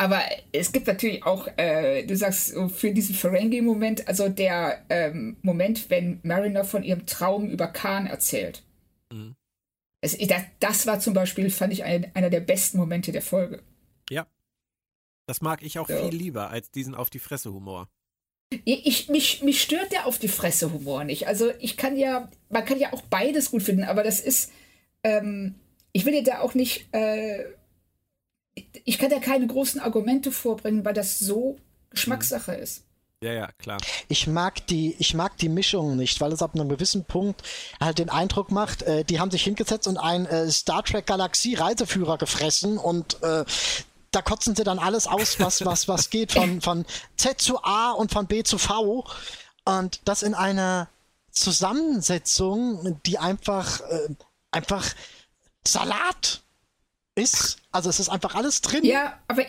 [0.00, 0.20] Aber
[0.52, 5.90] es gibt natürlich auch, äh, du sagst, so für diesen Ferengi-Moment, also der ähm, Moment,
[5.90, 8.62] wenn Mariner von ihrem Traum über Khan erzählt.
[9.12, 9.34] Mhm.
[10.00, 13.62] Es, das, das, war zum Beispiel, fand ich, ein, einer der besten Momente der Folge.
[14.10, 14.26] Ja.
[15.26, 15.96] Das mag ich auch so.
[15.96, 17.88] viel lieber als diesen Auf die Fresse-Humor.
[18.64, 21.26] Ich, mich, mich stört der Auf die Fresse-Humor nicht.
[21.26, 24.52] Also ich kann ja, man kann ja auch beides gut finden, aber das ist,
[25.02, 25.56] ähm,
[25.92, 27.44] ich will dir da auch nicht, äh,
[28.84, 31.58] ich kann da keine großen Argumente vorbringen, weil das so
[31.90, 32.62] Geschmackssache mhm.
[32.62, 32.87] ist.
[33.22, 33.78] Ja, ja, klar.
[34.06, 37.42] Ich mag die, ich mag die Mischung nicht, weil es ab einem gewissen Punkt
[37.80, 41.54] halt den Eindruck macht, äh, die haben sich hingesetzt und einen äh, Star Trek Galaxie
[41.54, 43.44] Reiseführer gefressen und äh,
[44.12, 47.90] da kotzen sie dann alles aus, was, was, was geht, von, von Z zu A
[47.90, 49.04] und von B zu V.
[49.64, 50.88] Und das in einer
[51.30, 54.08] Zusammensetzung, die einfach, äh,
[54.50, 54.86] einfach
[55.66, 56.40] Salat
[57.14, 57.58] ist.
[57.70, 58.84] Also es ist einfach alles drin.
[58.84, 59.44] Ja, aber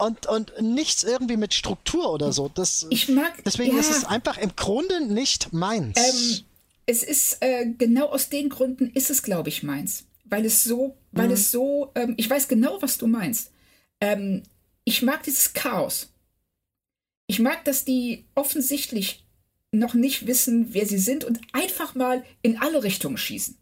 [0.00, 2.48] und, und nichts irgendwie mit Struktur oder so.
[2.48, 3.42] Das, ich mag.
[3.44, 5.96] Deswegen ja, ist es einfach im Grunde nicht meins.
[5.98, 6.44] Ähm,
[6.86, 10.96] es ist äh, genau aus den Gründen ist es, glaube ich, meins, weil es so,
[11.12, 11.34] weil mhm.
[11.34, 11.92] es so.
[11.94, 13.50] Ähm, ich weiß genau, was du meinst.
[14.00, 14.42] Ähm,
[14.84, 16.08] ich mag dieses Chaos.
[17.26, 19.24] Ich mag, dass die offensichtlich
[19.72, 23.56] noch nicht wissen, wer sie sind und einfach mal in alle Richtungen schießen.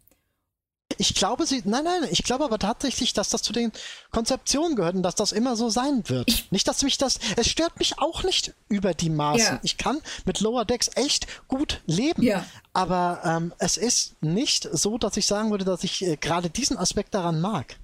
[0.99, 3.71] Ich glaube, sie, nein, nein, ich glaube aber tatsächlich, dass das zu den
[4.11, 6.27] Konzeptionen gehört und dass das immer so sein wird.
[6.27, 9.55] Ich, nicht, dass mich das, es stört mich auch nicht über die Maßen.
[9.55, 9.59] Ja.
[9.63, 12.21] Ich kann mit Lower Decks echt gut leben.
[12.21, 12.45] Ja.
[12.73, 16.77] Aber ähm, es ist nicht so, dass ich sagen würde, dass ich äh, gerade diesen
[16.77, 17.77] Aspekt daran mag.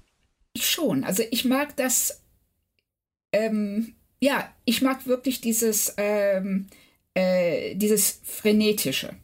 [0.52, 1.02] Ich schon.
[1.02, 2.20] Also ich mag das,
[3.32, 6.66] ähm, ja, ich mag wirklich dieses, ähm,
[7.14, 9.14] äh, dieses Frenetische.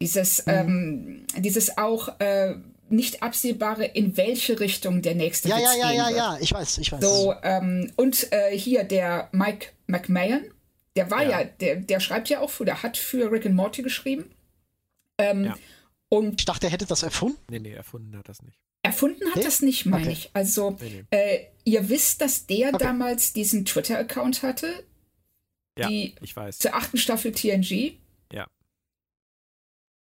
[0.00, 0.52] Dieses, mhm.
[0.52, 2.56] ähm, dieses auch äh,
[2.92, 6.16] nicht absehbare, in welche Richtung der nächste ja, Witz ja, ja, gehen ja, wird.
[6.16, 7.00] ja, ich weiß, ich weiß.
[7.00, 10.44] So, ähm, und äh, hier der Mike McMahon,
[10.96, 13.54] der war ja, ja der, der schreibt ja auch für, der hat für Rick and
[13.54, 14.30] Morty geschrieben.
[15.18, 15.56] Ähm, ja.
[16.08, 17.38] Und ich dachte, er hätte das erfunden.
[17.48, 18.58] Nee, nee, erfunden hat das nicht.
[18.82, 19.44] Erfunden hat nee?
[19.44, 20.12] das nicht, meine okay.
[20.12, 20.30] ich.
[20.34, 21.16] Also, nee, nee.
[21.16, 22.84] Äh, ihr wisst, dass der okay.
[22.84, 24.84] damals diesen Twitter-Account hatte.
[25.78, 26.58] Ja, ich weiß.
[26.58, 27.96] Zur achten Staffel TNG.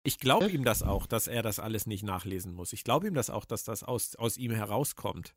[0.04, 2.74] Ich glaube ihm das auch, dass er das alles nicht nachlesen muss.
[2.74, 5.36] Ich glaube ihm das auch, dass das aus, aus ihm herauskommt.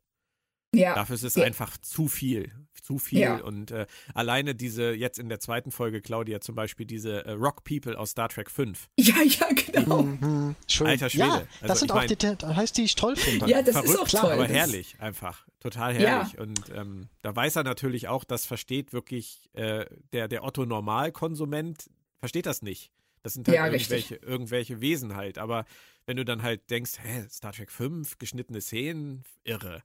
[0.73, 0.95] Ja.
[0.95, 1.43] Dafür ist es ja.
[1.43, 2.51] einfach zu viel.
[2.81, 3.19] Zu viel.
[3.19, 3.35] Ja.
[3.37, 7.63] Und äh, alleine diese, jetzt in der zweiten Folge, Claudia, zum Beispiel diese äh, Rock
[7.63, 8.89] People aus Star Trek 5.
[8.99, 10.03] Ja, ja, genau.
[10.03, 11.27] Mhm, Alter Schwede.
[11.27, 13.49] Ja, das also, sind auch mein, die, das heißt, die ich toll finde.
[13.49, 14.33] Ja, das Verrückt, ist auch klar, toll.
[14.33, 15.45] Aber herrlich, einfach.
[15.59, 16.33] Total herrlich.
[16.33, 16.41] Ja.
[16.41, 21.89] Und ähm, da weiß er natürlich auch, das versteht wirklich äh, der, der Otto-Normalkonsument,
[22.19, 22.91] versteht das nicht.
[23.23, 25.37] Das sind halt ja, irgendwelche, irgendwelche Wesen halt.
[25.37, 25.65] Aber
[26.05, 29.81] wenn du dann halt denkst, hä, Star Trek 5, geschnittene Szenen, irre.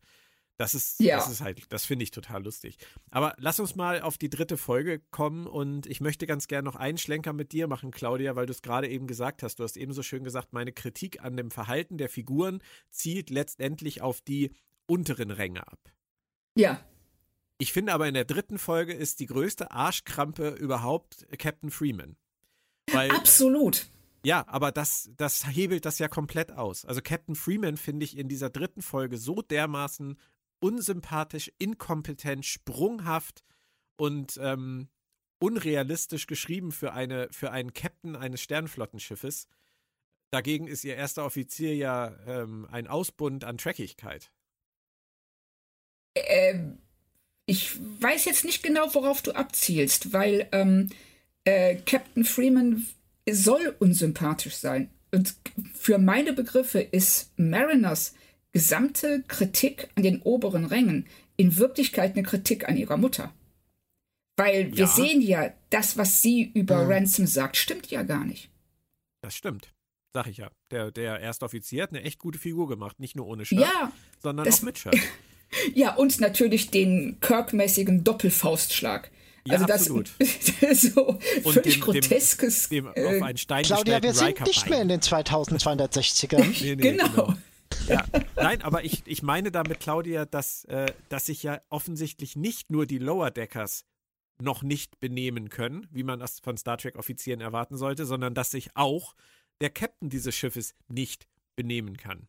[0.59, 1.17] Das ist, ja.
[1.17, 2.79] das ist halt, das finde ich total lustig.
[3.13, 6.75] Aber lass uns mal auf die dritte Folge kommen und ich möchte ganz gerne noch
[6.75, 9.61] einen Schlenker mit dir machen, Claudia, weil du es gerade eben gesagt hast.
[9.61, 12.61] Du hast eben so schön gesagt, meine Kritik an dem Verhalten der Figuren
[12.91, 14.51] zielt letztendlich auf die
[14.87, 15.79] unteren Ränge ab.
[16.57, 16.85] Ja.
[17.59, 22.17] Ich finde aber in der dritten Folge ist die größte Arschkrampe überhaupt Captain Freeman.
[22.99, 23.87] Weil, Absolut.
[24.25, 26.85] Ja, aber das, das hebelt das ja komplett aus.
[26.85, 30.19] Also Captain Freeman finde ich in dieser dritten Folge so dermaßen
[30.61, 33.45] unsympathisch, inkompetent, sprunghaft
[33.97, 34.89] und ähm,
[35.39, 39.47] unrealistisch geschrieben für, eine, für einen Captain eines Sternflottenschiffes.
[40.31, 44.33] Dagegen ist ihr erster Offizier ja ähm, ein Ausbund an Trackigkeit.
[46.17, 46.79] Ähm,
[47.47, 50.91] ich weiß jetzt nicht genau, worauf du abzielst, weil ähm,
[51.45, 52.87] äh, Captain Freeman
[53.31, 54.91] soll unsympathisch sein.
[55.11, 55.35] Und
[55.75, 58.15] für meine Begriffe ist Mariners
[58.53, 63.33] gesamte Kritik an den oberen Rängen in Wirklichkeit eine Kritik an ihrer Mutter.
[64.37, 64.87] Weil wir ja.
[64.87, 66.93] sehen ja, das, was sie über mhm.
[66.93, 68.51] Ransom sagt, stimmt ja gar nicht.
[69.21, 69.75] Das stimmt.
[70.13, 70.51] Sag ich ja.
[70.71, 73.01] Der, der erste Offizier hat eine echt gute Figur gemacht.
[73.01, 74.97] Nicht nur ohne Shirt, ja, sondern das, auch mit Shirt.
[75.75, 79.11] ja, und natürlich den Kirk-mäßigen Doppelfaustschlag.
[79.49, 80.11] Ja, also das absolut.
[80.75, 82.69] so und völlig dem, groteskes.
[82.69, 86.63] Dem, dem auf einen Stein Claudia, wir sind nicht mehr in den 2260ern.
[86.63, 87.09] nee, nee, genau.
[87.09, 87.35] genau.
[87.89, 88.05] Ja,
[88.37, 92.87] nein, aber ich, ich meine damit, Claudia, dass, äh, dass sich ja offensichtlich nicht nur
[92.87, 93.85] die Lower Deckers
[94.41, 98.71] noch nicht benehmen können, wie man das von Star Trek-Offizieren erwarten sollte, sondern dass sich
[98.75, 99.15] auch
[99.61, 101.27] der Captain dieses Schiffes nicht
[101.57, 102.29] benehmen kann.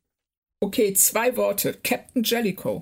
[0.62, 1.74] Okay, zwei Worte.
[1.84, 2.82] Captain Jellicoe.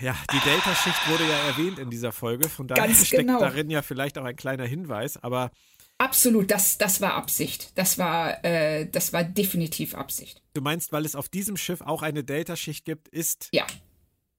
[0.00, 3.38] Ja, die Delta-Schicht wurde ja erwähnt in dieser Folge, von daher Ganz steckt genau.
[3.40, 5.50] darin ja vielleicht auch ein kleiner Hinweis, aber.
[5.98, 7.78] Absolut, das, das war Absicht.
[7.78, 10.42] Das war, äh, das war definitiv Absicht.
[10.52, 13.66] Du meinst, weil es auf diesem Schiff auch eine Delta-Schicht gibt, ist ja.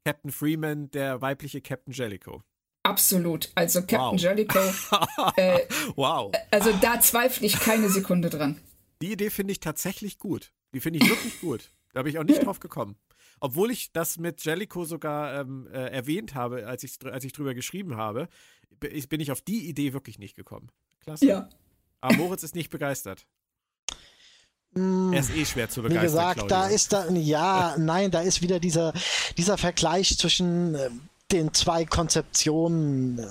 [0.05, 2.41] Captain Freeman der weibliche Captain Jellicoe?
[2.83, 3.51] Absolut.
[3.55, 4.21] Also Captain wow.
[4.21, 4.73] Jellicoe.
[5.37, 5.61] Äh,
[5.95, 6.31] wow.
[6.51, 8.59] Also da zweifle ich keine Sekunde dran.
[9.01, 10.53] Die Idee finde ich tatsächlich gut.
[10.73, 11.71] Die finde ich wirklich gut.
[11.93, 12.95] Da bin ich auch nicht drauf gekommen.
[13.39, 17.53] Obwohl ich das mit Jellicoe sogar ähm, äh, erwähnt habe, als ich, als ich drüber
[17.53, 18.27] geschrieben habe,
[18.79, 20.69] bin ich auf die Idee wirklich nicht gekommen.
[21.01, 21.25] Klasse.
[21.25, 21.49] Ja.
[22.01, 23.25] Aber Moritz ist nicht begeistert.
[24.71, 26.01] Mm, er ist eh schwer zu begeistern.
[26.01, 26.61] Wie gesagt, Claudia.
[26.61, 28.93] da ist da, ja, nein, da ist wieder dieser,
[29.37, 30.89] dieser Vergleich zwischen äh,
[31.31, 33.19] den zwei Konzeptionen.
[33.19, 33.25] Äh,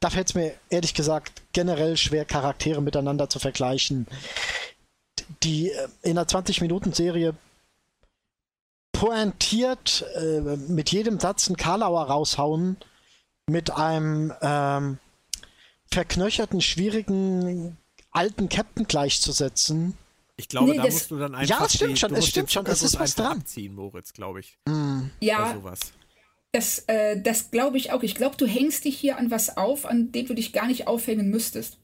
[0.00, 4.06] da fällt es mir ehrlich gesagt generell schwer, Charaktere miteinander zu vergleichen.
[5.42, 7.34] Die äh, in einer 20-Minuten-Serie
[8.98, 12.76] pointiert äh, mit jedem Satz einen Karlauer raushauen,
[13.46, 14.98] mit einem ähm,
[15.88, 17.76] verknöcherten, schwierigen
[18.10, 19.96] alten Captain gleichzusetzen.
[20.36, 21.60] Ich glaube, nee, da musst du dann einfach.
[21.60, 23.38] Ja, es stimmt die, schon, es stimmt schon, es ist was dran.
[23.38, 24.58] Abziehen, Moritz, glaube ich.
[24.66, 25.10] Mm.
[25.20, 25.56] Ja.
[26.50, 28.02] Das, äh, das glaube ich auch.
[28.02, 30.88] Ich glaube, du hängst dich hier an was auf, an dem du dich gar nicht
[30.88, 31.78] aufhängen müsstest.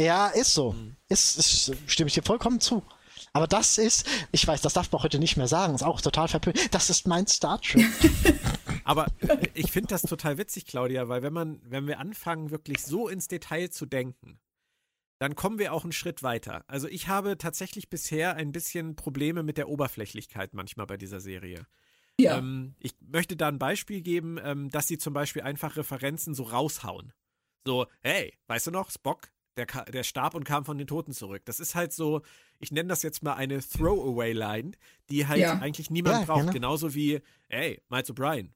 [0.00, 0.72] Ja, ist so.
[0.72, 0.96] Mhm.
[1.08, 2.82] Ist, ist, stimme ich dir vollkommen zu.
[3.36, 6.26] Aber das ist, ich weiß, das darf man heute nicht mehr sagen, ist auch total
[6.26, 6.72] verpönt.
[6.72, 7.84] Das ist mein Star Trek.
[8.84, 9.08] Aber
[9.52, 13.28] ich finde das total witzig, Claudia, weil wenn man, wenn wir anfangen, wirklich so ins
[13.28, 14.40] Detail zu denken,
[15.18, 16.64] dann kommen wir auch einen Schritt weiter.
[16.66, 21.66] Also ich habe tatsächlich bisher ein bisschen Probleme mit der Oberflächlichkeit manchmal bei dieser Serie.
[22.18, 22.38] Ja.
[22.38, 26.44] Ähm, ich möchte da ein Beispiel geben, ähm, dass sie zum Beispiel einfach Referenzen so
[26.44, 27.12] raushauen.
[27.66, 31.42] So, hey, weißt du noch, Spock, der, der starb und kam von den Toten zurück.
[31.44, 32.22] Das ist halt so,
[32.58, 34.72] ich nenne das jetzt mal eine Throwaway-Line,
[35.10, 35.58] die halt ja.
[35.58, 36.40] eigentlich niemand ja, braucht.
[36.40, 36.52] Genau.
[36.52, 38.48] Genauso wie, hey, Miles O'Brien,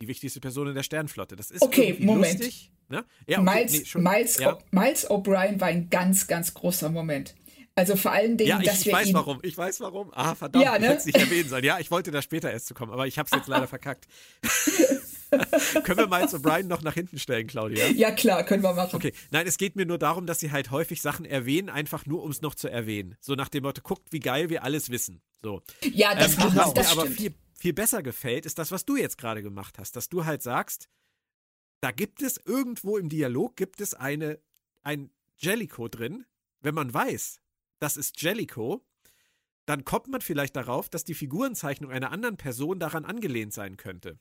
[0.00, 1.36] die wichtigste Person in der Sternflotte.
[1.36, 2.38] Das ist okay, Moment.
[2.38, 2.70] lustig.
[2.88, 3.04] Ne?
[3.26, 4.58] Ja, okay, Miles, nee, schon, Miles, ja.
[4.70, 7.34] Miles O'Brien war ein ganz, ganz großer Moment.
[7.74, 9.38] Also vor allen Dingen, ja, ich, dass ich wir weiß warum.
[9.42, 10.10] Ich weiß warum.
[10.14, 10.78] Ah, verdammt, ja, ne?
[10.78, 11.64] ich hätte es nicht erwähnen sollen.
[11.64, 14.06] Ja, ich wollte da später erst zu kommen, aber ich habe es jetzt leider verkackt.
[15.84, 17.86] können wir Miles O'Brien noch nach hinten stellen, Claudia?
[17.88, 18.94] Ja, klar, können wir machen.
[18.94, 22.22] Okay, nein, es geht mir nur darum, dass sie halt häufig Sachen erwähnen, einfach nur,
[22.22, 23.16] um es noch zu erwähnen.
[23.20, 25.20] So nach dem Motto, guckt, wie geil wir alles wissen.
[25.42, 25.62] So.
[25.82, 29.18] Ja, das, ähm, was das aber viel, viel besser gefällt, ist das, was du jetzt
[29.18, 29.96] gerade gemacht hast.
[29.96, 30.88] Dass du halt sagst,
[31.80, 34.38] da gibt es irgendwo im Dialog, gibt es eine,
[34.82, 36.24] ein Jellico drin.
[36.60, 37.40] Wenn man weiß,
[37.78, 38.84] das ist Jellico,
[39.66, 44.18] dann kommt man vielleicht darauf, dass die Figurenzeichnung einer anderen Person daran angelehnt sein könnte.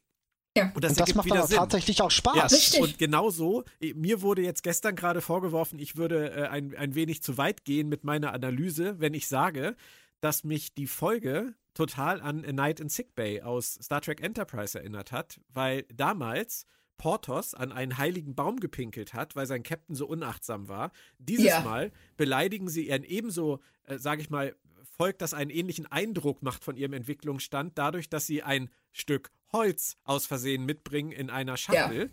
[0.57, 0.71] Ja.
[0.73, 1.57] Und das, und das macht Sinn.
[1.57, 2.73] tatsächlich auch Spaß.
[2.73, 6.95] Ja, und genau so, mir wurde jetzt gestern gerade vorgeworfen, ich würde äh, ein, ein
[6.95, 9.75] wenig zu weit gehen mit meiner Analyse, wenn ich sage,
[10.21, 14.77] dass mich die Folge total an A Night in Sick Bay aus Star Trek Enterprise
[14.77, 16.65] erinnert hat, weil damals
[16.97, 20.91] Portos an einen heiligen Baum gepinkelt hat, weil sein Captain so unachtsam war.
[21.17, 21.59] Dieses ja.
[21.61, 24.55] Mal beleidigen sie ihren ebenso, äh, sage ich mal,
[24.95, 29.97] Volk, das einen ähnlichen Eindruck macht von ihrem Entwicklungsstand, dadurch, dass sie ein Stück Holz
[30.03, 32.11] aus Versehen mitbringen in einer Schachtel.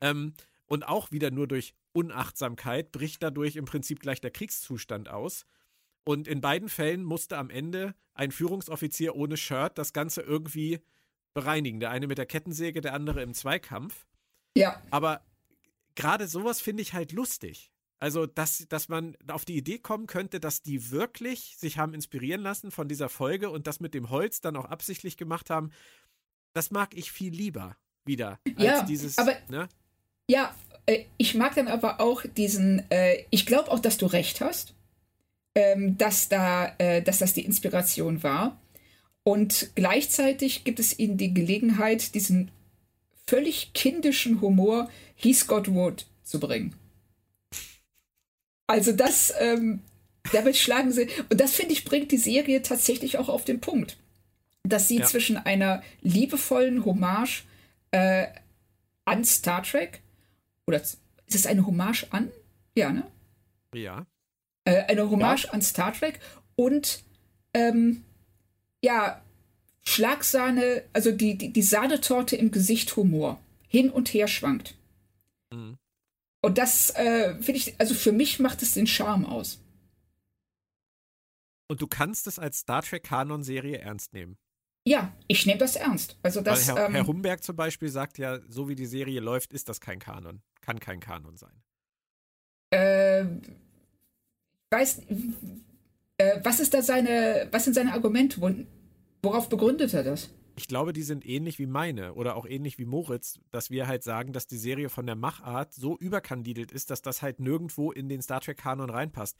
[0.00, 0.10] Ja.
[0.10, 0.34] Ähm,
[0.66, 5.46] und auch wieder nur durch Unachtsamkeit bricht dadurch im Prinzip gleich der Kriegszustand aus.
[6.04, 10.80] Und in beiden Fällen musste am Ende ein Führungsoffizier ohne Shirt das Ganze irgendwie
[11.34, 11.80] bereinigen.
[11.80, 14.06] Der eine mit der Kettensäge, der andere im Zweikampf.
[14.56, 14.82] Ja.
[14.90, 15.24] Aber
[15.94, 17.72] gerade sowas finde ich halt lustig.
[17.98, 22.42] Also, dass, dass man auf die Idee kommen könnte, dass die wirklich sich haben inspirieren
[22.42, 25.70] lassen von dieser Folge und das mit dem Holz dann auch absichtlich gemacht haben,
[26.52, 29.18] das mag ich viel lieber wieder als ja, dieses.
[29.18, 29.68] Aber ne?
[30.28, 30.54] Ja,
[30.86, 34.74] äh, ich mag dann aber auch diesen, äh, ich glaube auch, dass du recht hast,
[35.54, 38.60] ähm, dass, da, äh, dass das die Inspiration war.
[39.22, 42.50] Und gleichzeitig gibt es ihnen die Gelegenheit, diesen
[43.26, 46.74] völlig kindischen Humor He Scott Wood zu bringen.
[48.66, 49.80] Also das, ähm,
[50.32, 53.96] damit schlagen sie, und das finde ich, bringt die Serie tatsächlich auch auf den Punkt,
[54.64, 55.06] dass sie ja.
[55.06, 57.44] zwischen einer liebevollen Hommage
[57.92, 58.26] äh,
[59.04, 60.00] an Star Trek,
[60.66, 60.98] oder ist
[61.28, 62.30] es eine Hommage an?
[62.74, 63.06] Ja, ne?
[63.72, 64.06] Ja.
[64.64, 65.50] Äh, eine Hommage ja.
[65.52, 66.18] an Star Trek
[66.56, 67.04] und
[67.54, 68.02] ähm,
[68.82, 69.22] ja,
[69.82, 73.38] Schlagsahne, also die, die, die Sahnetorte im Gesicht Humor
[73.68, 74.74] hin und her schwankt.
[75.52, 75.78] Mhm.
[76.46, 79.58] Und das äh, finde ich, also für mich macht es den Charme aus.
[81.66, 84.38] Und du kannst es als Star Trek-Kanon-Serie ernst nehmen.
[84.86, 86.16] Ja, ich nehme das ernst.
[86.22, 89.18] Also das, Weil Herr, ähm, Herr Humberg zum Beispiel sagt ja, so wie die Serie
[89.18, 90.40] läuft, ist das kein Kanon.
[90.60, 91.64] Kann kein Kanon sein.
[92.70, 93.24] Äh,
[94.70, 95.00] weiß,
[96.18, 98.40] äh, was ist da seine, was sind seine Argumente?
[99.20, 100.30] Worauf begründet er das?
[100.58, 104.02] Ich glaube, die sind ähnlich wie meine oder auch ähnlich wie Moritz, dass wir halt
[104.02, 108.08] sagen, dass die Serie von der Machart so überkandidelt ist, dass das halt nirgendwo in
[108.08, 109.36] den Star Trek-Kanon reinpasst.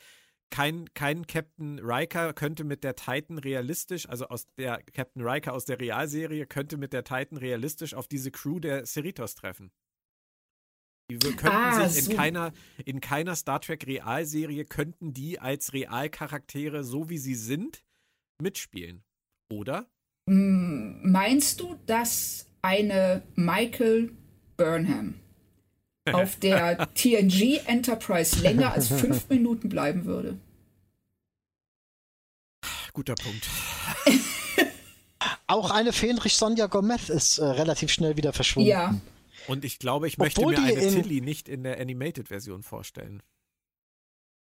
[0.51, 5.65] Kein, kein Captain Riker könnte mit der Titan realistisch, also aus der Captain Riker aus
[5.65, 9.73] der Realserie, könnte mit der Titan realistisch auf diese Crew der Cerritos treffen.
[11.11, 12.17] Die könnten ah, sich in so.
[12.17, 12.53] keiner,
[12.85, 17.85] in keiner Star Trek Realserie könnten die als Realcharaktere, so wie sie sind,
[18.41, 19.05] mitspielen.
[19.51, 19.89] Oder?
[20.29, 24.11] Meinst du, dass eine Michael
[24.57, 25.15] Burnham
[26.13, 30.39] auf der TNG Enterprise länger als fünf Minuten bleiben würde?
[32.93, 33.47] Guter Punkt.
[35.47, 38.69] Auch eine Fähnrich Sonja Gomez ist äh, relativ schnell wieder verschwunden.
[38.69, 38.95] Ja.
[39.47, 43.23] Und ich glaube, ich möchte Obwohl mir eine Tilly nicht in der Animated-Version vorstellen.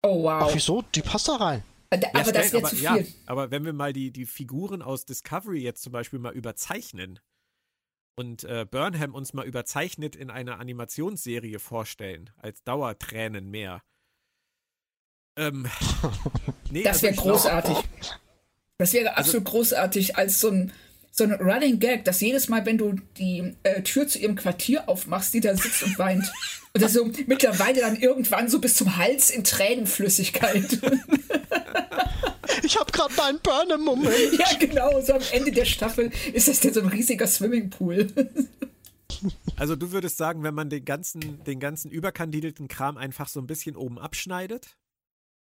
[0.03, 0.43] Oh wow.
[0.45, 0.83] Ach, wieso?
[0.93, 1.63] Die passt da rein.
[1.91, 2.83] Aber ja, das wäre zu viel.
[2.83, 7.19] Ja, aber wenn wir mal die, die Figuren aus Discovery jetzt zum Beispiel mal überzeichnen
[8.15, 13.83] und äh, Burnham uns mal überzeichnet in einer Animationsserie vorstellen, als Dauertränen mehr.
[15.37, 15.67] Ähm,
[16.71, 17.77] nee, das wäre also großartig.
[18.77, 20.73] Das wäre also absolut also, großartig als so ein
[21.21, 24.89] so ein Running Gag, dass jedes Mal, wenn du die äh, Tür zu ihrem Quartier
[24.89, 26.31] aufmachst, die da sitzt und weint.
[26.73, 30.79] Und das so mittlerweile dann irgendwann so bis zum Hals in Tränenflüssigkeit.
[32.63, 34.13] Ich habe gerade meinen Burn-Moment.
[34.39, 35.01] Ja, genau.
[35.01, 38.07] So am Ende der Staffel ist das denn so ein riesiger Swimmingpool.
[39.57, 43.47] Also du würdest sagen, wenn man den ganzen, den ganzen überkandidelten Kram einfach so ein
[43.47, 44.77] bisschen oben abschneidet,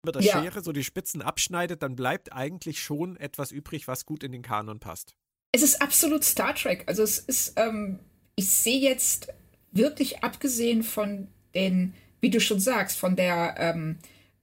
[0.04, 0.42] mit der ja.
[0.42, 4.42] Schere so die Spitzen abschneidet, dann bleibt eigentlich schon etwas übrig, was gut in den
[4.42, 5.14] Kanon passt
[5.55, 6.82] es ist absolut Star Trek.
[6.86, 8.00] Also es ist, ähm,
[8.34, 9.28] ich sehe jetzt
[9.70, 13.98] wirklich abgesehen von den, wie du schon sagst, von der, ähm,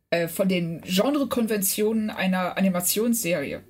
[0.10, 3.62] äh, von den Genrekonventionen einer Animationsserie,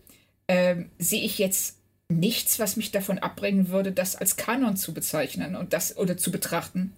[0.48, 1.80] ähm, sehe ich jetzt
[2.10, 6.32] nichts, was mich davon abbringen würde, das als Kanon zu bezeichnen und das oder zu
[6.32, 6.94] betrachten.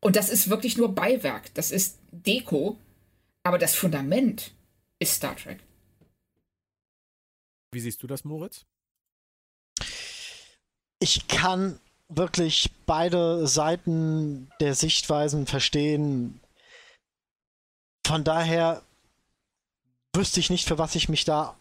[0.00, 1.54] Und das ist wirklich nur Beiwerk.
[1.54, 2.76] Das ist Deko,
[3.42, 4.52] aber das Fundament
[4.98, 5.60] ist Star Trek.
[7.72, 8.66] Wie siehst du das, Moritz?
[11.00, 11.78] Ich kann
[12.08, 16.40] wirklich beide Seiten der Sichtweisen verstehen.
[18.06, 18.82] Von daher
[20.14, 21.56] wüsste ich nicht, für was ich mich da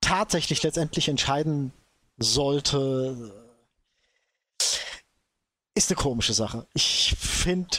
[0.00, 1.72] tatsächlich letztendlich entscheiden
[2.18, 3.32] sollte.
[5.74, 6.66] Ist eine komische Sache.
[6.74, 7.78] Ich finde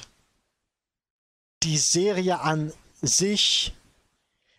[1.64, 3.74] die Serie an sich,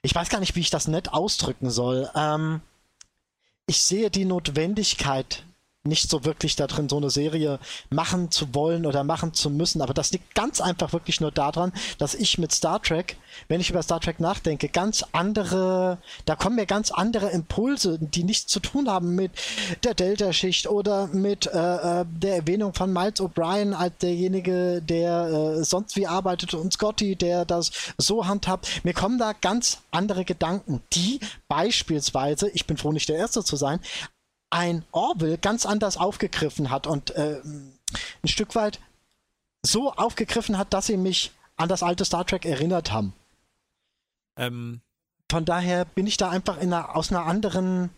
[0.02, 2.10] ich weiß gar nicht, wie ich das nett ausdrücken soll.
[2.14, 2.60] Ähm,
[3.66, 5.45] ich sehe die Notwendigkeit
[5.86, 7.58] nicht so wirklich da drin, so eine Serie
[7.90, 9.82] machen zu wollen oder machen zu müssen.
[9.82, 13.16] Aber das liegt ganz einfach wirklich nur daran, dass ich mit Star Trek,
[13.48, 18.24] wenn ich über Star Trek nachdenke, ganz andere, da kommen mir ganz andere Impulse, die
[18.24, 19.32] nichts zu tun haben mit
[19.84, 21.50] der Delta-Schicht oder mit äh,
[22.00, 27.16] äh der Erwähnung von Miles O'Brien als derjenige, der äh, sonst wie arbeitet und Scotty,
[27.16, 28.84] der das so handhabt.
[28.84, 33.56] Mir kommen da ganz andere Gedanken, die beispielsweise, ich bin froh, nicht der Erste zu
[33.56, 33.80] sein,
[34.50, 38.80] ein Orwell ganz anders aufgegriffen hat und äh, ein Stück weit
[39.62, 43.12] so aufgegriffen hat, dass sie mich an das alte Star Trek erinnert haben.
[44.36, 44.80] Ähm.
[45.28, 47.90] Von daher bin ich da einfach einer, aus einer anderen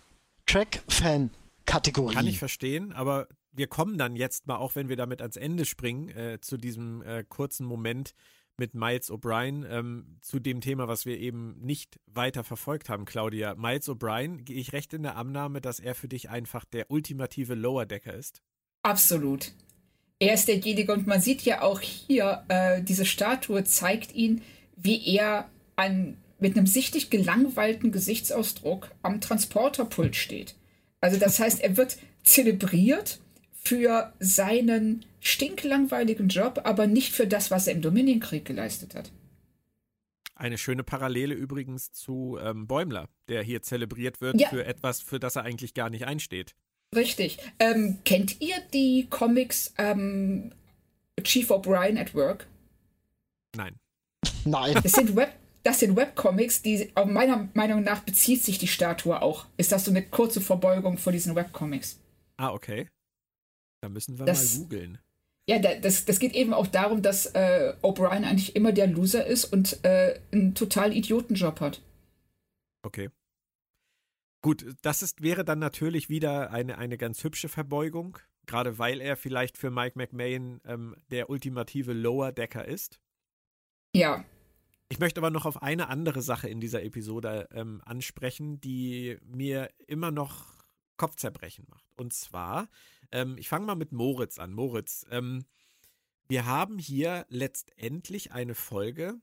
[0.47, 2.15] Track-Fan-Kategorie.
[2.15, 5.67] Kann ich verstehen, aber wir kommen dann jetzt mal, auch wenn wir damit ans Ende
[5.67, 8.15] springen, äh, zu diesem äh, kurzen Moment,
[8.59, 13.55] mit Miles O'Brien ähm, zu dem Thema, was wir eben nicht weiter verfolgt haben, Claudia.
[13.55, 17.55] Miles O'Brien, gehe ich recht in der Annahme, dass er für dich einfach der ultimative
[17.55, 18.43] Lower Decker ist?
[18.83, 19.53] Absolut.
[20.19, 24.43] Er ist derjenige und man sieht ja auch hier, äh, diese Statue zeigt ihn,
[24.77, 30.57] wie er an, mit einem sichtlich gelangweilten Gesichtsausdruck am Transporterpult steht.
[31.01, 33.21] Also das heißt, er wird zelebriert
[33.69, 39.11] für seinen stinklangweiligen Job, aber nicht für das, was er im Dominienkrieg geleistet hat.
[40.35, 44.49] Eine schöne Parallele übrigens zu ähm, Bäumler, der hier zelebriert wird ja.
[44.49, 46.55] für etwas, für das er eigentlich gar nicht einsteht.
[46.97, 47.39] Richtig.
[47.59, 50.53] Ähm, kennt ihr die Comics ähm,
[51.23, 52.47] Chief O'Brien at Work?
[53.55, 53.75] Nein.
[54.47, 54.79] Nein.
[54.83, 59.45] Das sind Web, das sind Webcomics, die meiner Meinung nach bezieht sich die Statue auch.
[59.59, 62.01] Ist das so eine kurze Verbeugung vor diesen Webcomics?
[62.39, 62.89] Ah, okay.
[63.81, 64.99] Da müssen wir das, mal googeln.
[65.49, 69.47] Ja, das, das geht eben auch darum, dass äh, O'Brien eigentlich immer der Loser ist
[69.47, 71.81] und äh, einen total Idiotenjob hat.
[72.83, 73.09] Okay.
[74.43, 79.17] Gut, das ist, wäre dann natürlich wieder eine, eine ganz hübsche Verbeugung, gerade weil er
[79.17, 83.01] vielleicht für Mike McMahon ähm, der ultimative Lower Decker ist.
[83.95, 84.25] Ja.
[84.91, 89.71] Ich möchte aber noch auf eine andere Sache in dieser Episode ähm, ansprechen, die mir
[89.87, 90.59] immer noch
[90.99, 91.87] Kopfzerbrechen macht.
[91.97, 92.69] Und zwar,
[93.13, 94.53] ähm, ich fange mal mit Moritz an.
[94.53, 95.45] Moritz, ähm,
[96.29, 99.21] wir haben hier letztendlich eine Folge,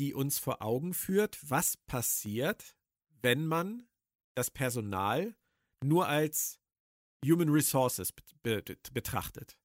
[0.00, 2.76] die uns vor Augen führt, was passiert,
[3.22, 3.86] wenn man
[4.34, 5.34] das Personal
[5.82, 6.60] nur als
[7.24, 9.56] Human Resources be be betrachtet.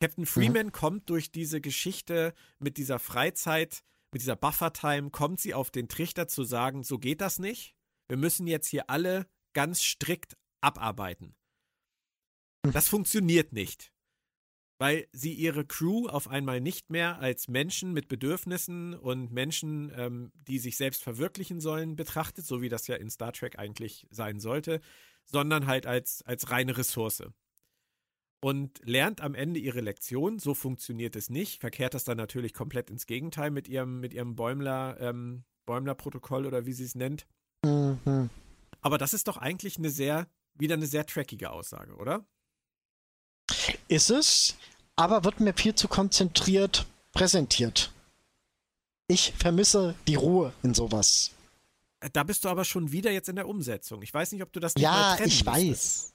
[0.00, 0.26] Captain mhm.
[0.26, 0.72] Freeman mhm.
[0.72, 6.28] kommt durch diese Geschichte mit dieser Freizeit, mit dieser Buffer-Time, kommt sie auf den Trichter
[6.28, 7.74] zu sagen, so geht das nicht.
[8.08, 11.36] Wir müssen jetzt hier alle ganz strikt abarbeiten.
[12.62, 13.92] Das funktioniert nicht,
[14.78, 20.32] weil sie ihre Crew auf einmal nicht mehr als Menschen mit Bedürfnissen und Menschen, ähm,
[20.46, 24.40] die sich selbst verwirklichen sollen, betrachtet, so wie das ja in Star Trek eigentlich sein
[24.40, 24.80] sollte,
[25.24, 27.22] sondern halt als, als reine Ressource.
[28.42, 32.88] Und lernt am Ende ihre Lektion, so funktioniert es nicht, verkehrt das dann natürlich komplett
[32.88, 37.26] ins Gegenteil mit ihrem, mit ihrem Bäumler, ähm, Bäumler-Protokoll oder wie sie es nennt.
[37.64, 38.30] Mhm.
[38.80, 42.24] Aber das ist doch eigentlich eine sehr wieder eine sehr trackige Aussage, oder?
[43.90, 44.56] Ist es,
[44.94, 47.90] aber wird mir viel zu konzentriert präsentiert.
[49.08, 51.32] Ich vermisse die Ruhe in sowas.
[52.12, 54.00] Da bist du aber schon wieder jetzt in der Umsetzung.
[54.02, 56.14] Ich weiß nicht, ob du das nicht Ja, ich weiß.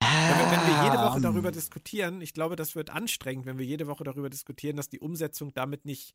[0.00, 1.54] Ja, wenn, wir jede Woche darüber ähm.
[1.54, 5.52] diskutieren, ich glaube, das wird anstrengend, wenn wir jede Woche darüber diskutieren, dass die Umsetzung
[5.54, 6.14] damit nicht,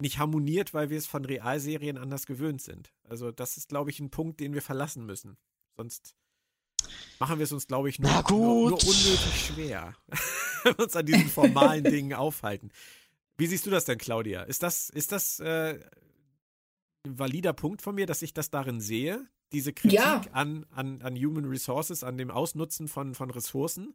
[0.00, 2.92] nicht harmoniert, weil wir es von Realserien anders gewöhnt sind.
[3.04, 5.38] Also das ist, glaube ich, ein Punkt, den wir verlassen müssen.
[5.78, 6.14] Sonst
[7.18, 9.94] machen wir es uns, glaube ich, nur, nur, nur, unnötig schwer,
[10.64, 12.70] wenn wir uns an diesen formalen Dingen aufhalten.
[13.36, 14.42] Wie siehst du das denn, Claudia?
[14.42, 15.78] Ist das, ist das äh,
[17.06, 19.26] ein valider Punkt von mir, dass ich das darin sehe?
[19.52, 20.22] Diese Kritik ja.
[20.32, 23.94] an, an, an Human Resources, an dem Ausnutzen von, von Ressourcen?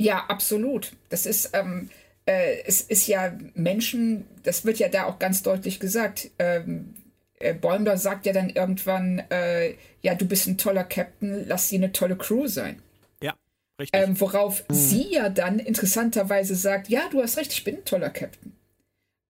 [0.00, 0.96] Ja, absolut.
[1.08, 1.90] Das ist, ähm,
[2.26, 6.94] äh, es ist ja Menschen, das wird ja da auch ganz deutlich gesagt, ähm,
[7.40, 11.76] äh, Bäumler sagt ja dann irgendwann, äh, ja, du bist ein toller Captain, lass sie
[11.76, 12.80] eine tolle Crew sein.
[13.22, 13.34] Ja,
[13.78, 13.98] richtig.
[14.00, 14.74] Ähm, worauf mhm.
[14.74, 18.52] sie ja dann interessanterweise sagt, ja, du hast recht, ich bin ein toller Captain.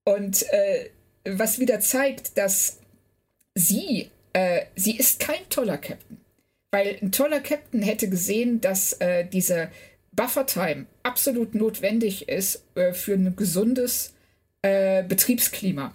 [0.04, 0.90] Und äh,
[1.24, 2.78] was wieder zeigt, dass
[3.54, 6.18] sie, äh, sie ist kein toller Captain.
[6.72, 9.70] Weil ein toller Captain hätte gesehen, dass äh, diese
[10.12, 14.12] Buffer-Time absolut notwendig ist für ein gesundes
[14.62, 15.94] Betriebsklima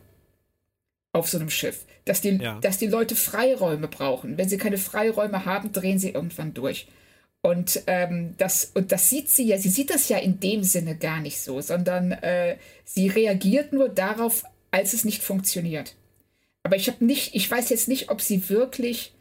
[1.15, 2.59] auf so einem Schiff dass die, ja.
[2.59, 4.37] dass die Leute Freiräume brauchen.
[4.37, 6.87] Wenn sie keine Freiräume haben, drehen sie irgendwann durch.
[7.41, 10.95] Und, ähm, das, und das sieht sie ja, sie sieht das ja in dem Sinne
[10.95, 15.95] gar nicht so, sondern äh, sie reagiert nur darauf, als es nicht funktioniert.
[16.63, 19.13] Aber ich habe nicht, ich weiß jetzt nicht, ob sie wirklich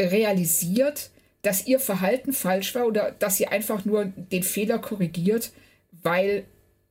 [0.00, 1.10] realisiert,
[1.42, 5.52] dass ihr Verhalten falsch war oder dass sie einfach nur den Fehler korrigiert,
[5.90, 6.44] weil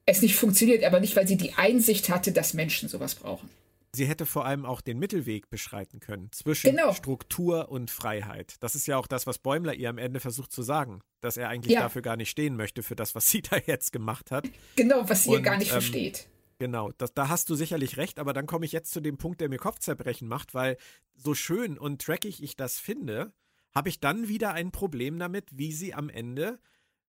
[0.06, 3.50] es nicht funktioniert, aber nicht, weil sie die Einsicht hatte, dass Menschen sowas brauchen
[3.96, 6.94] sie hätte vor allem auch den Mittelweg beschreiten können zwischen genau.
[6.94, 8.56] Struktur und Freiheit.
[8.60, 11.50] Das ist ja auch das, was Bäumler ihr am Ende versucht zu sagen, dass er
[11.50, 11.82] eigentlich ja.
[11.82, 14.50] dafür gar nicht stehen möchte, für das, was sie da jetzt gemacht hat.
[14.76, 16.28] Genau, was sie und, gar nicht ähm, versteht.
[16.60, 19.42] Genau, das, da hast du sicherlich recht, aber dann komme ich jetzt zu dem Punkt,
[19.42, 20.78] der mir Kopfzerbrechen macht, weil
[21.16, 23.34] so schön und trackig ich das finde,
[23.74, 26.60] habe ich dann wieder ein Problem damit, wie sie am Ende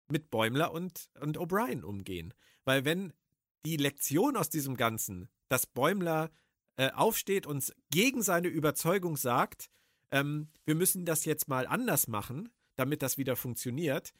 [0.08, 2.34] mit Bäumler und, und O'Brien umgehen.
[2.64, 3.12] Weil wenn
[3.64, 6.30] die Lektion aus diesem Ganzen, dass Bäumler
[6.76, 9.70] äh, aufsteht und gegen seine Überzeugung sagt,
[10.10, 14.12] ähm, wir müssen das jetzt mal anders machen, damit das wieder funktioniert,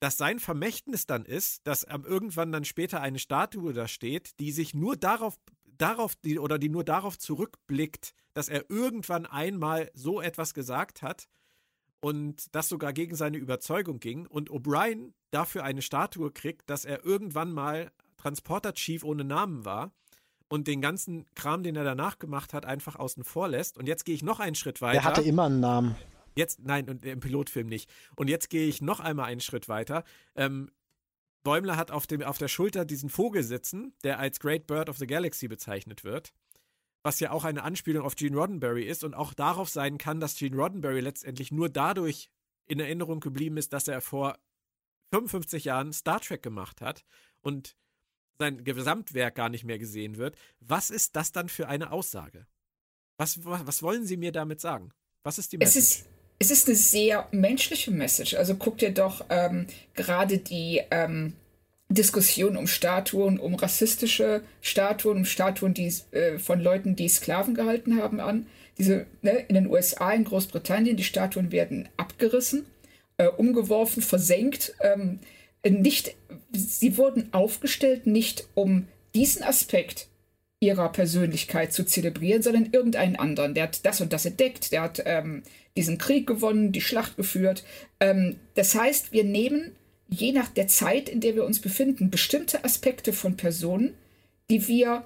[0.00, 4.74] dass sein Vermächtnis dann ist, dass irgendwann dann später eine Statue da steht, die sich
[4.74, 10.54] nur darauf, darauf die, oder die nur darauf zurückblickt, dass er irgendwann einmal so etwas
[10.54, 11.28] gesagt hat
[12.00, 17.04] und das sogar gegen seine Überzeugung ging und O'Brien dafür eine Statue kriegt, dass er
[17.04, 19.92] irgendwann mal Transporter Chief ohne Namen war
[20.48, 23.76] und den ganzen Kram, den er danach gemacht hat, einfach außen vor lässt.
[23.78, 25.00] Und jetzt gehe ich noch einen Schritt weiter.
[25.00, 25.96] Er hatte immer einen Namen.
[26.34, 27.90] Jetzt, nein, und im Pilotfilm nicht.
[28.16, 30.04] Und jetzt gehe ich noch einmal einen Schritt weiter.
[30.36, 30.70] Ähm,
[31.42, 34.98] Bäumler hat auf, dem, auf der Schulter diesen Vogel sitzen, der als Great Bird of
[34.98, 36.32] the Galaxy bezeichnet wird.
[37.02, 40.36] Was ja auch eine Anspielung auf Gene Roddenberry ist und auch darauf sein kann, dass
[40.36, 42.30] Gene Roddenberry letztendlich nur dadurch
[42.66, 44.38] in Erinnerung geblieben ist, dass er vor
[45.12, 47.04] 55 Jahren Star Trek gemacht hat
[47.40, 47.76] und
[48.38, 50.36] sein Gesamtwerk gar nicht mehr gesehen wird.
[50.60, 52.46] Was ist das dann für eine Aussage?
[53.16, 54.92] Was, was, was wollen Sie mir damit sagen?
[55.24, 55.78] Was ist die Message?
[55.78, 56.06] Es ist,
[56.38, 58.34] es ist eine sehr menschliche Message.
[58.34, 61.34] Also guck dir doch ähm, gerade die ähm,
[61.88, 68.00] Diskussion um Statuen, um rassistische Statuen, um Statuen die, äh, von Leuten, die Sklaven gehalten
[68.00, 68.46] haben, an.
[68.78, 72.66] Diese, ne, in den USA, in Großbritannien, die Statuen werden abgerissen,
[73.16, 74.74] äh, umgeworfen, versenkt.
[74.80, 75.18] Ähm,
[75.66, 76.14] nicht,
[76.52, 80.08] sie wurden aufgestellt, nicht um diesen Aspekt
[80.60, 83.54] ihrer Persönlichkeit zu zelebrieren, sondern irgendeinen anderen.
[83.54, 85.42] Der hat das und das entdeckt, der hat ähm,
[85.76, 87.64] diesen Krieg gewonnen, die Schlacht geführt.
[88.00, 89.76] Ähm, das heißt, wir nehmen
[90.08, 93.94] je nach der Zeit, in der wir uns befinden, bestimmte Aspekte von Personen,
[94.50, 95.04] die wir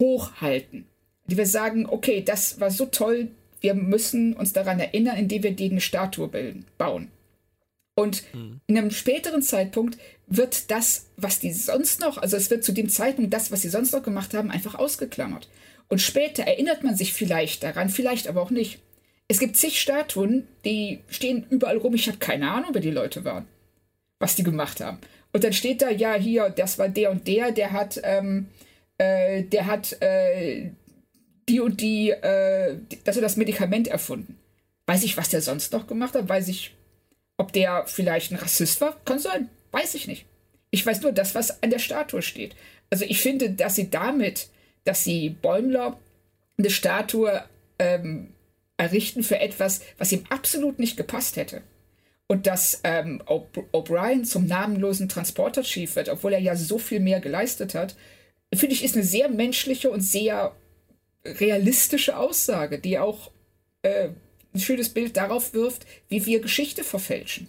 [0.00, 0.86] hochhalten.
[1.26, 3.28] Die wir sagen, okay, das war so toll,
[3.60, 7.10] wir müssen uns daran erinnern, indem wir denen eine Statue bilden, bauen.
[7.98, 8.60] Und mhm.
[8.66, 12.90] in einem späteren Zeitpunkt wird das, was die sonst noch, also es wird zu dem
[12.90, 15.48] Zeitpunkt das, was sie sonst noch gemacht haben, einfach ausgeklammert.
[15.88, 18.80] Und später erinnert man sich vielleicht daran, vielleicht aber auch nicht.
[19.28, 21.94] Es gibt zig Statuen, die stehen überall rum.
[21.94, 23.46] Ich habe keine Ahnung, wer die Leute waren,
[24.18, 24.98] was die gemacht haben.
[25.32, 28.48] Und dann steht da, ja, hier, das war der und der, der hat, ähm,
[28.98, 30.70] äh, der hat äh,
[31.48, 34.38] die und die, äh, das und das Medikament erfunden.
[34.86, 36.28] Weiß ich, was der sonst noch gemacht hat?
[36.28, 36.75] Weiß ich,
[37.36, 39.50] ob der vielleicht ein Rassist war, kann sein.
[39.72, 40.26] Weiß ich nicht.
[40.70, 42.54] Ich weiß nur das, was an der Statue steht.
[42.90, 44.48] Also ich finde, dass sie damit,
[44.84, 45.98] dass sie Bäumler
[46.58, 47.44] eine Statue
[47.78, 48.32] ähm,
[48.76, 51.62] errichten für etwas, was ihm absolut nicht gepasst hätte.
[52.28, 57.74] Und dass ähm, O'Brien zum namenlosen Transporter-Chief wird, obwohl er ja so viel mehr geleistet
[57.74, 57.94] hat,
[58.52, 60.54] finde ich, ist eine sehr menschliche und sehr
[61.24, 63.30] realistische Aussage, die auch
[63.82, 64.10] äh,
[64.56, 67.48] ein schönes Bild darauf wirft, wie wir Geschichte verfälschen.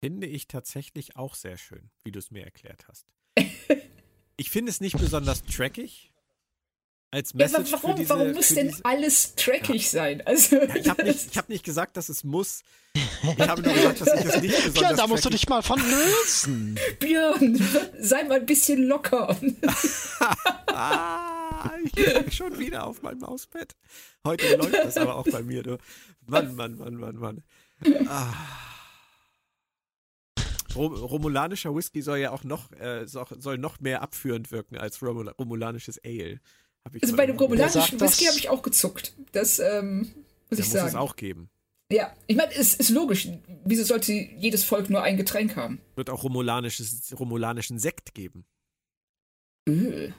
[0.00, 3.06] Finde ich tatsächlich auch sehr schön, wie du es mir erklärt hast.
[4.36, 6.12] ich finde es nicht besonders trackig.
[7.12, 8.84] Als Message ja, warum, diese, warum muss denn diese...
[8.86, 9.90] alles trackig ja.
[9.90, 10.26] sein?
[10.26, 12.62] Also, ja, ich habe nicht, hab nicht gesagt, dass es muss.
[13.22, 15.62] Ich habe nur gesagt, dass ich es nicht besonders Ja, da musst du dich mal
[15.62, 16.76] von lösen.
[16.98, 17.64] Björn,
[18.00, 19.36] sei mal ein bisschen locker.
[21.64, 23.74] Ah, ich gehe schon wieder auf mein Mauspad.
[24.24, 25.62] Heute läuft das aber auch bei mir.
[25.62, 25.78] Du.
[26.26, 27.42] Mann, Mann, Mann, Mann, Mann.
[28.06, 28.32] Ah.
[30.74, 36.00] Romulanischer Whisky soll ja auch noch, äh, soll noch mehr abführend wirken als Romul romulanisches
[36.02, 36.40] Ale.
[37.02, 39.14] also bei dem romulanischen Whisky habe ich auch gezuckt.
[39.32, 39.98] Das ähm,
[40.48, 40.84] muss ich muss sagen.
[40.84, 41.50] Muss es auch geben.
[41.92, 43.28] Ja, ich meine, es ist logisch.
[43.64, 45.78] Wieso sollte jedes Volk nur ein Getränk haben?
[45.94, 48.46] Wird auch romulanisches, romulanischen Sekt geben.
[49.68, 50.10] Öh.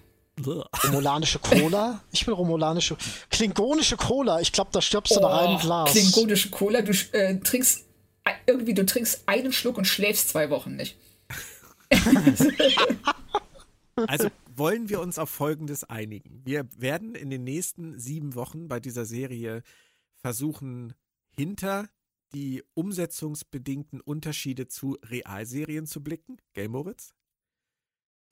[0.86, 2.02] Romulanische Cola?
[2.12, 2.98] Ich will romulanische.
[3.30, 4.42] Klingonische Cola.
[4.42, 5.92] Ich glaube, da stirbst du oh, nach einem Glas.
[5.92, 6.82] Klingonische Cola.
[6.82, 7.86] Du äh, trinkst
[8.46, 10.98] irgendwie, du trinkst einen Schluck und schläfst zwei Wochen nicht.
[14.08, 16.42] also wollen wir uns auf Folgendes einigen.
[16.46, 19.62] Wir werden in den nächsten sieben Wochen bei dieser Serie
[20.16, 20.94] versuchen,
[21.36, 21.90] hinter
[22.34, 26.38] die umsetzungsbedingten Unterschiede zu Realserien zu blicken.
[26.54, 27.14] Gell, Moritz?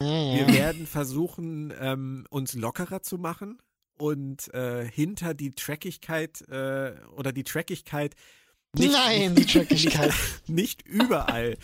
[0.02, 3.62] Wir werden versuchen, ähm, uns lockerer zu machen
[3.98, 8.16] und äh, hinter die Trackigkeit äh, oder die Trackigkeit
[8.76, 10.14] nicht, Nein, die Trackigkeit.
[10.48, 11.58] Nicht, nicht überall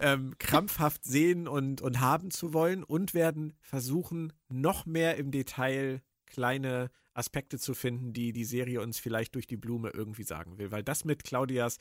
[0.00, 6.02] ähm, krampfhaft sehen und, und haben zu wollen und werden versuchen, noch mehr im Detail
[6.26, 10.70] kleine Aspekte zu finden, die die Serie uns vielleicht durch die Blume irgendwie sagen will.
[10.70, 11.78] Weil das mit Claudias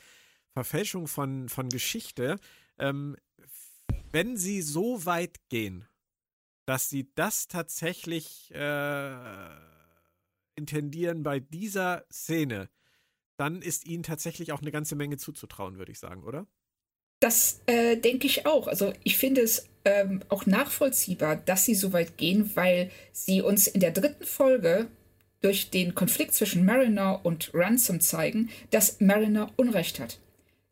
[0.54, 2.38] Verfälschung von, von Geschichte,
[2.78, 3.16] ähm,
[4.12, 5.88] wenn sie so weit gehen,
[6.72, 9.12] dass sie das tatsächlich äh,
[10.56, 12.70] intendieren bei dieser Szene,
[13.36, 16.48] dann ist ihnen tatsächlich auch eine ganze Menge zuzutrauen, würde ich sagen, oder?
[17.20, 18.70] Das äh, denke ich auch.
[18.70, 23.68] Also ich finde es ähm, auch nachvollziehbar, dass sie so weit gehen, weil sie uns
[23.68, 24.88] in der dritten Folge
[25.42, 30.22] durch den Konflikt zwischen Mariner und Ransom zeigen, dass Mariner Unrecht hat.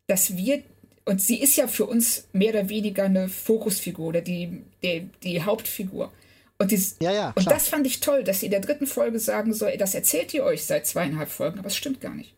[0.07, 0.63] Dass wir
[1.09, 5.41] und sie ist ja für uns mehr oder weniger eine Fokusfigur oder die, die, die
[5.41, 6.13] Hauptfigur.
[6.59, 9.17] Und, dies, ja, ja, und das fand ich toll, dass sie in der dritten Folge
[9.17, 12.35] sagen soll, das erzählt ihr euch seit zweieinhalb Folgen, aber es stimmt gar nicht.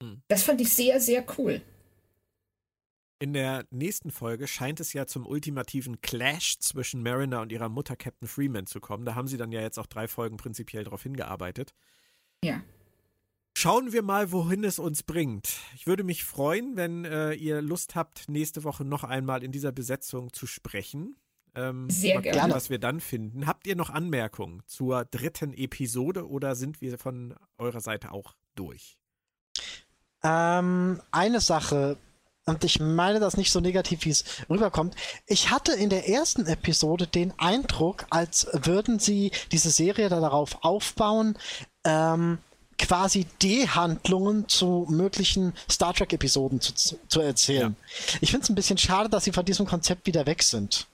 [0.00, 0.22] Hm.
[0.28, 1.60] Das fand ich sehr, sehr cool.
[3.18, 7.96] In der nächsten Folge scheint es ja zum ultimativen Clash zwischen Mariner und ihrer Mutter
[7.96, 9.04] Captain Freeman zu kommen.
[9.04, 11.74] Da haben sie dann ja jetzt auch drei Folgen prinzipiell darauf hingearbeitet.
[12.44, 12.62] Ja.
[13.64, 15.48] Schauen wir mal, wohin es uns bringt.
[15.74, 19.72] Ich würde mich freuen, wenn äh, ihr Lust habt, nächste Woche noch einmal in dieser
[19.72, 21.16] Besetzung zu sprechen.
[21.54, 22.40] Ähm, Sehr gerne.
[22.40, 23.46] Gucken, was wir dann finden.
[23.46, 28.98] Habt ihr noch Anmerkungen zur dritten Episode oder sind wir von eurer Seite auch durch?
[30.22, 31.96] Ähm, eine Sache,
[32.44, 34.94] und ich meine das nicht so negativ, wie es rüberkommt.
[35.26, 41.38] Ich hatte in der ersten Episode den Eindruck, als würden sie diese Serie darauf aufbauen,
[41.84, 42.36] ähm,
[42.78, 46.72] quasi D-Handlungen zu möglichen Star Trek-Episoden zu,
[47.08, 47.76] zu erzählen.
[47.78, 48.18] Ja.
[48.20, 50.86] Ich finde es ein bisschen schade, dass sie von diesem Konzept wieder weg sind.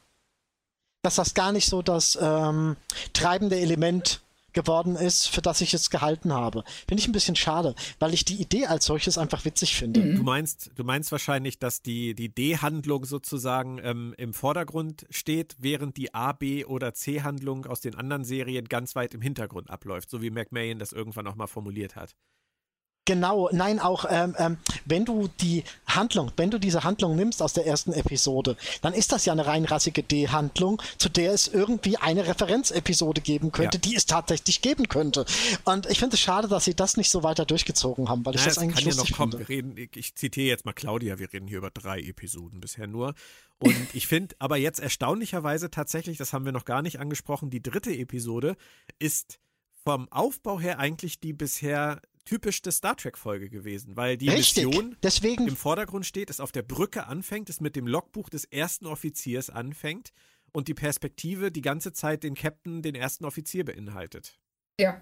[1.03, 2.77] Dass das gar nicht so das ähm,
[3.13, 4.21] treibende Element
[4.53, 6.65] geworden ist, für das ich es gehalten habe.
[6.87, 10.01] Finde ich ein bisschen schade, weil ich die Idee als solches einfach witzig finde.
[10.01, 10.17] Mhm.
[10.17, 15.97] Du meinst, du meinst wahrscheinlich, dass die, die D-Handlung sozusagen ähm, im Vordergrund steht, während
[15.97, 20.23] die A, B oder C-Handlung aus den anderen Serien ganz weit im Hintergrund abläuft, so
[20.23, 22.15] wie McMahon das irgendwann auch mal formuliert hat.
[23.11, 27.53] Genau, nein, auch ähm, ähm, wenn du die Handlung, wenn du diese Handlung nimmst aus
[27.53, 32.29] der ersten Episode, dann ist das ja eine reinrassige D-Handlung, zu der es irgendwie eine
[32.29, 33.81] Referenzepisode geben könnte, ja.
[33.81, 35.25] die es tatsächlich geben könnte.
[35.65, 38.43] Und ich finde es schade, dass sie das nicht so weiter durchgezogen haben, weil ich
[38.43, 39.37] naja, das eigentlich kann ja noch kommen.
[39.37, 42.87] Wir reden, ich, ich zitiere jetzt mal Claudia, wir reden hier über drei Episoden bisher
[42.87, 43.15] nur.
[43.59, 47.61] Und ich finde aber jetzt erstaunlicherweise tatsächlich, das haben wir noch gar nicht angesprochen, die
[47.61, 48.57] dritte Episode
[49.01, 49.41] ist
[49.85, 54.67] vom Aufbau her eigentlich die bisher typischste Star Trek-Folge gewesen, weil die Richtig.
[54.67, 55.49] Mission Deswegen.
[55.49, 59.51] im Vordergrund steht, es auf der Brücke anfängt, es mit dem Logbuch des ersten Offiziers
[59.51, 60.13] anfängt
[60.53, 64.39] und die Perspektive die ganze Zeit den Captain, den ersten Offizier beinhaltet.
[64.79, 65.01] Ja.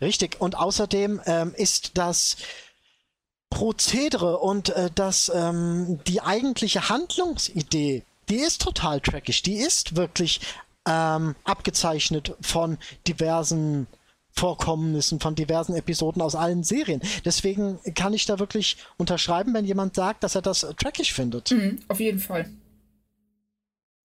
[0.00, 0.40] Richtig.
[0.40, 2.36] Und außerdem ähm, ist das
[3.50, 9.42] Prozedere und äh, das, ähm, die eigentliche Handlungsidee, die ist total trackig.
[9.42, 10.40] Die ist wirklich
[10.86, 13.86] ähm, abgezeichnet von diversen
[14.36, 17.00] Vorkommnissen von diversen Episoden aus allen Serien.
[17.24, 21.50] Deswegen kann ich da wirklich unterschreiben, wenn jemand sagt, dass er das trackig findet.
[21.50, 22.50] Mhm, auf jeden Fall.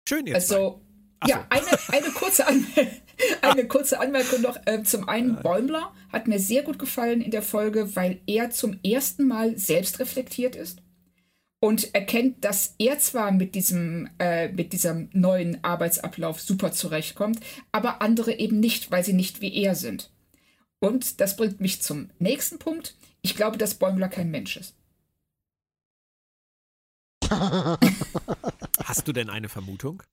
[0.09, 0.51] Schön jetzt.
[0.51, 0.81] Also,
[1.25, 2.45] ja, eine, eine, kurze
[3.41, 4.57] eine kurze Anmerkung noch.
[4.65, 8.79] Äh, zum einen, Bäumler hat mir sehr gut gefallen in der Folge, weil er zum
[8.83, 10.79] ersten Mal selbst reflektiert ist
[11.59, 17.39] und erkennt, dass er zwar mit diesem, äh, mit diesem neuen Arbeitsablauf super zurechtkommt,
[17.71, 20.11] aber andere eben nicht, weil sie nicht wie er sind.
[20.79, 22.95] Und das bringt mich zum nächsten Punkt.
[23.21, 24.75] Ich glaube, dass Bäumler kein Mensch ist.
[28.83, 30.03] Hast du denn eine Vermutung?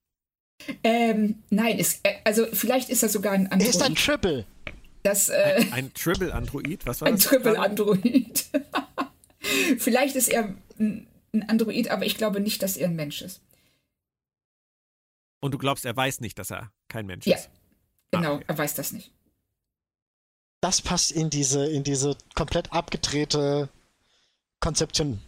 [0.82, 3.62] Ähm, nein, es, äh, also vielleicht ist er sogar ein Android.
[3.62, 4.46] Er ist ein Triple.
[5.02, 6.86] Das, äh, ein, ein Triple-Android?
[6.86, 7.26] Was war ein das?
[7.26, 8.44] Ein Triple-Android.
[9.78, 13.40] vielleicht ist er ein ein Android, aber ich glaube nicht, dass er ein Mensch ist.
[15.40, 17.36] Und du glaubst, er weiß nicht, dass er kein Mensch ja.
[17.36, 17.50] ist?
[18.12, 18.44] Ja, genau, ah, okay.
[18.48, 19.12] er weiß das nicht.
[20.60, 23.68] Das passt in diese, in diese komplett abgedrehte
[24.60, 25.20] Konzeption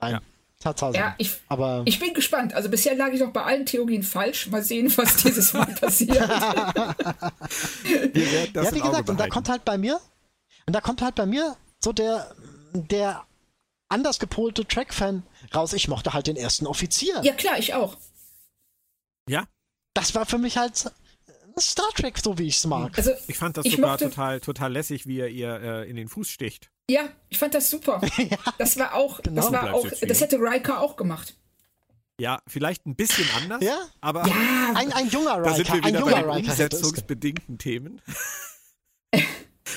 [0.00, 0.12] rein.
[0.14, 0.22] Ja.
[0.58, 0.96] Tatsächlich.
[0.96, 2.54] Ja, ich, aber ich bin gespannt.
[2.54, 4.46] Also bisher lag ich noch bei allen Theorien falsch.
[4.48, 6.16] Mal sehen, was dieses Mal passiert.
[6.16, 6.94] ja,
[7.84, 10.00] wie gesagt, und da kommt halt bei mir,
[10.66, 12.34] und da kommt halt bei mir so der,
[12.72, 13.24] der
[13.88, 15.22] anders gepolte Track-Fan
[15.54, 15.72] raus.
[15.72, 17.20] Ich mochte halt den ersten Offizier.
[17.22, 17.96] Ja, klar, ich auch.
[19.28, 19.46] Ja?
[19.94, 20.90] Das war für mich halt
[21.58, 22.96] Star Trek, so wie ich es mag.
[22.96, 24.10] Also, ich fand das ich sogar mochte...
[24.10, 26.70] total, total lässig, wie er ihr äh, in den Fuß sticht.
[26.90, 28.00] Ja, ich fand das super.
[28.18, 29.42] ja, das war auch, genau.
[29.42, 31.36] das war auch, das hätte Riker auch gemacht.
[32.18, 33.78] Ja, vielleicht ein bisschen anders, ja?
[34.00, 35.50] aber ja, ein, ein junger Riker.
[35.50, 38.00] Da sind wir wieder ein bei den umsetzungsbedingten Themen.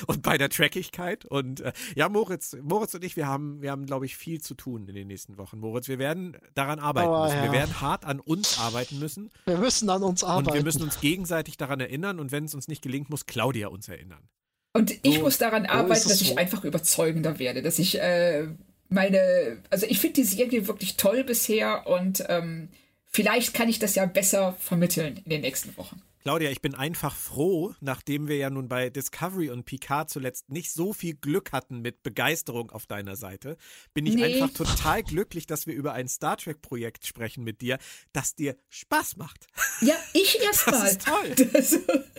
[0.07, 1.25] und bei der Trackigkeit.
[1.25, 4.55] Und äh, ja, Moritz, Moritz und ich, wir haben, wir haben, glaube ich, viel zu
[4.55, 5.59] tun in den nächsten Wochen.
[5.59, 7.37] Moritz, wir werden daran arbeiten oh, müssen.
[7.37, 7.43] Ja.
[7.43, 9.29] Wir werden hart an uns arbeiten müssen.
[9.45, 10.49] Wir müssen an uns arbeiten.
[10.49, 12.19] Und wir müssen uns gegenseitig daran erinnern.
[12.19, 14.27] Und wenn es uns nicht gelingt, muss Claudia uns erinnern.
[14.73, 18.47] Und ich so, muss daran arbeiten, dass ich einfach überzeugender werde, dass ich äh,
[18.89, 22.69] meine, also ich finde die Serie wirklich toll bisher und ähm,
[23.05, 26.01] vielleicht kann ich das ja besser vermitteln in den nächsten Wochen.
[26.21, 30.71] Claudia, ich bin einfach froh, nachdem wir ja nun bei Discovery und Picard zuletzt nicht
[30.71, 33.57] so viel Glück hatten mit Begeisterung auf deiner Seite,
[33.93, 34.25] bin ich nee.
[34.25, 37.77] einfach total glücklich, dass wir über ein Star Trek-Projekt sprechen mit dir,
[38.11, 39.47] das dir Spaß macht.
[39.81, 40.81] Ja, ich erstmal.
[40.81, 41.35] Das ist toll.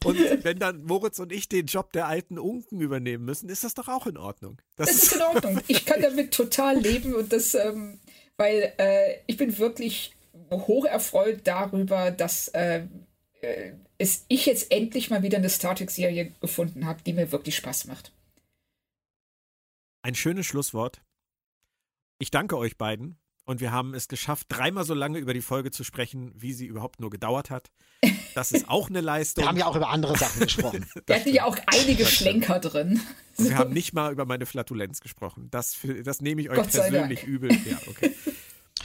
[0.00, 3.64] Das und wenn dann Moritz und ich den Job der alten Unken übernehmen müssen, ist
[3.64, 4.56] das doch auch in Ordnung.
[4.76, 5.60] Das, das ist in Ordnung.
[5.68, 8.00] Ich kann damit total leben und das, ähm,
[8.36, 10.14] weil äh, ich bin wirklich
[10.50, 12.84] hoch erfreut darüber, dass äh,
[13.40, 17.56] äh, es ich jetzt endlich mal wieder eine Star Trek-Serie gefunden habe, die mir wirklich
[17.56, 18.12] Spaß macht.
[20.02, 21.02] ein schönes Schlusswort.
[22.18, 25.70] Ich danke euch beiden und wir haben es geschafft, dreimal so lange über die Folge
[25.70, 27.70] zu sprechen, wie sie überhaupt nur gedauert hat.
[28.34, 29.44] Das ist auch eine Leistung.
[29.44, 30.86] Wir haben ja auch über andere Sachen gesprochen.
[31.06, 33.00] Wir hatten ja auch einige Schlenker drin.
[33.36, 35.48] Und wir haben nicht mal über meine Flatulenz gesprochen.
[35.50, 37.28] Das, das nehme ich euch persönlich Dank.
[37.28, 37.52] übel.
[37.52, 38.14] Ja, okay.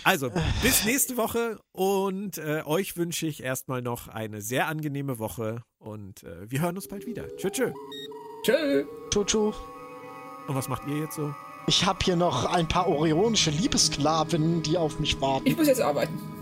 [0.04, 0.30] Also,
[0.62, 6.24] bis nächste Woche und äh, euch wünsche ich erstmal noch eine sehr angenehme Woche und
[6.24, 7.26] äh, wir hören uns bald wieder.
[7.38, 7.72] Tschö, tschö.
[8.44, 8.86] Tschö.
[9.10, 9.52] Tschö, tschö.
[10.48, 11.34] Und was macht ihr jetzt so?
[11.68, 15.48] Ich habe hier noch ein paar orionische Liebesklavinnen, die auf mich warten.
[15.48, 16.33] Ich muss jetzt arbeiten.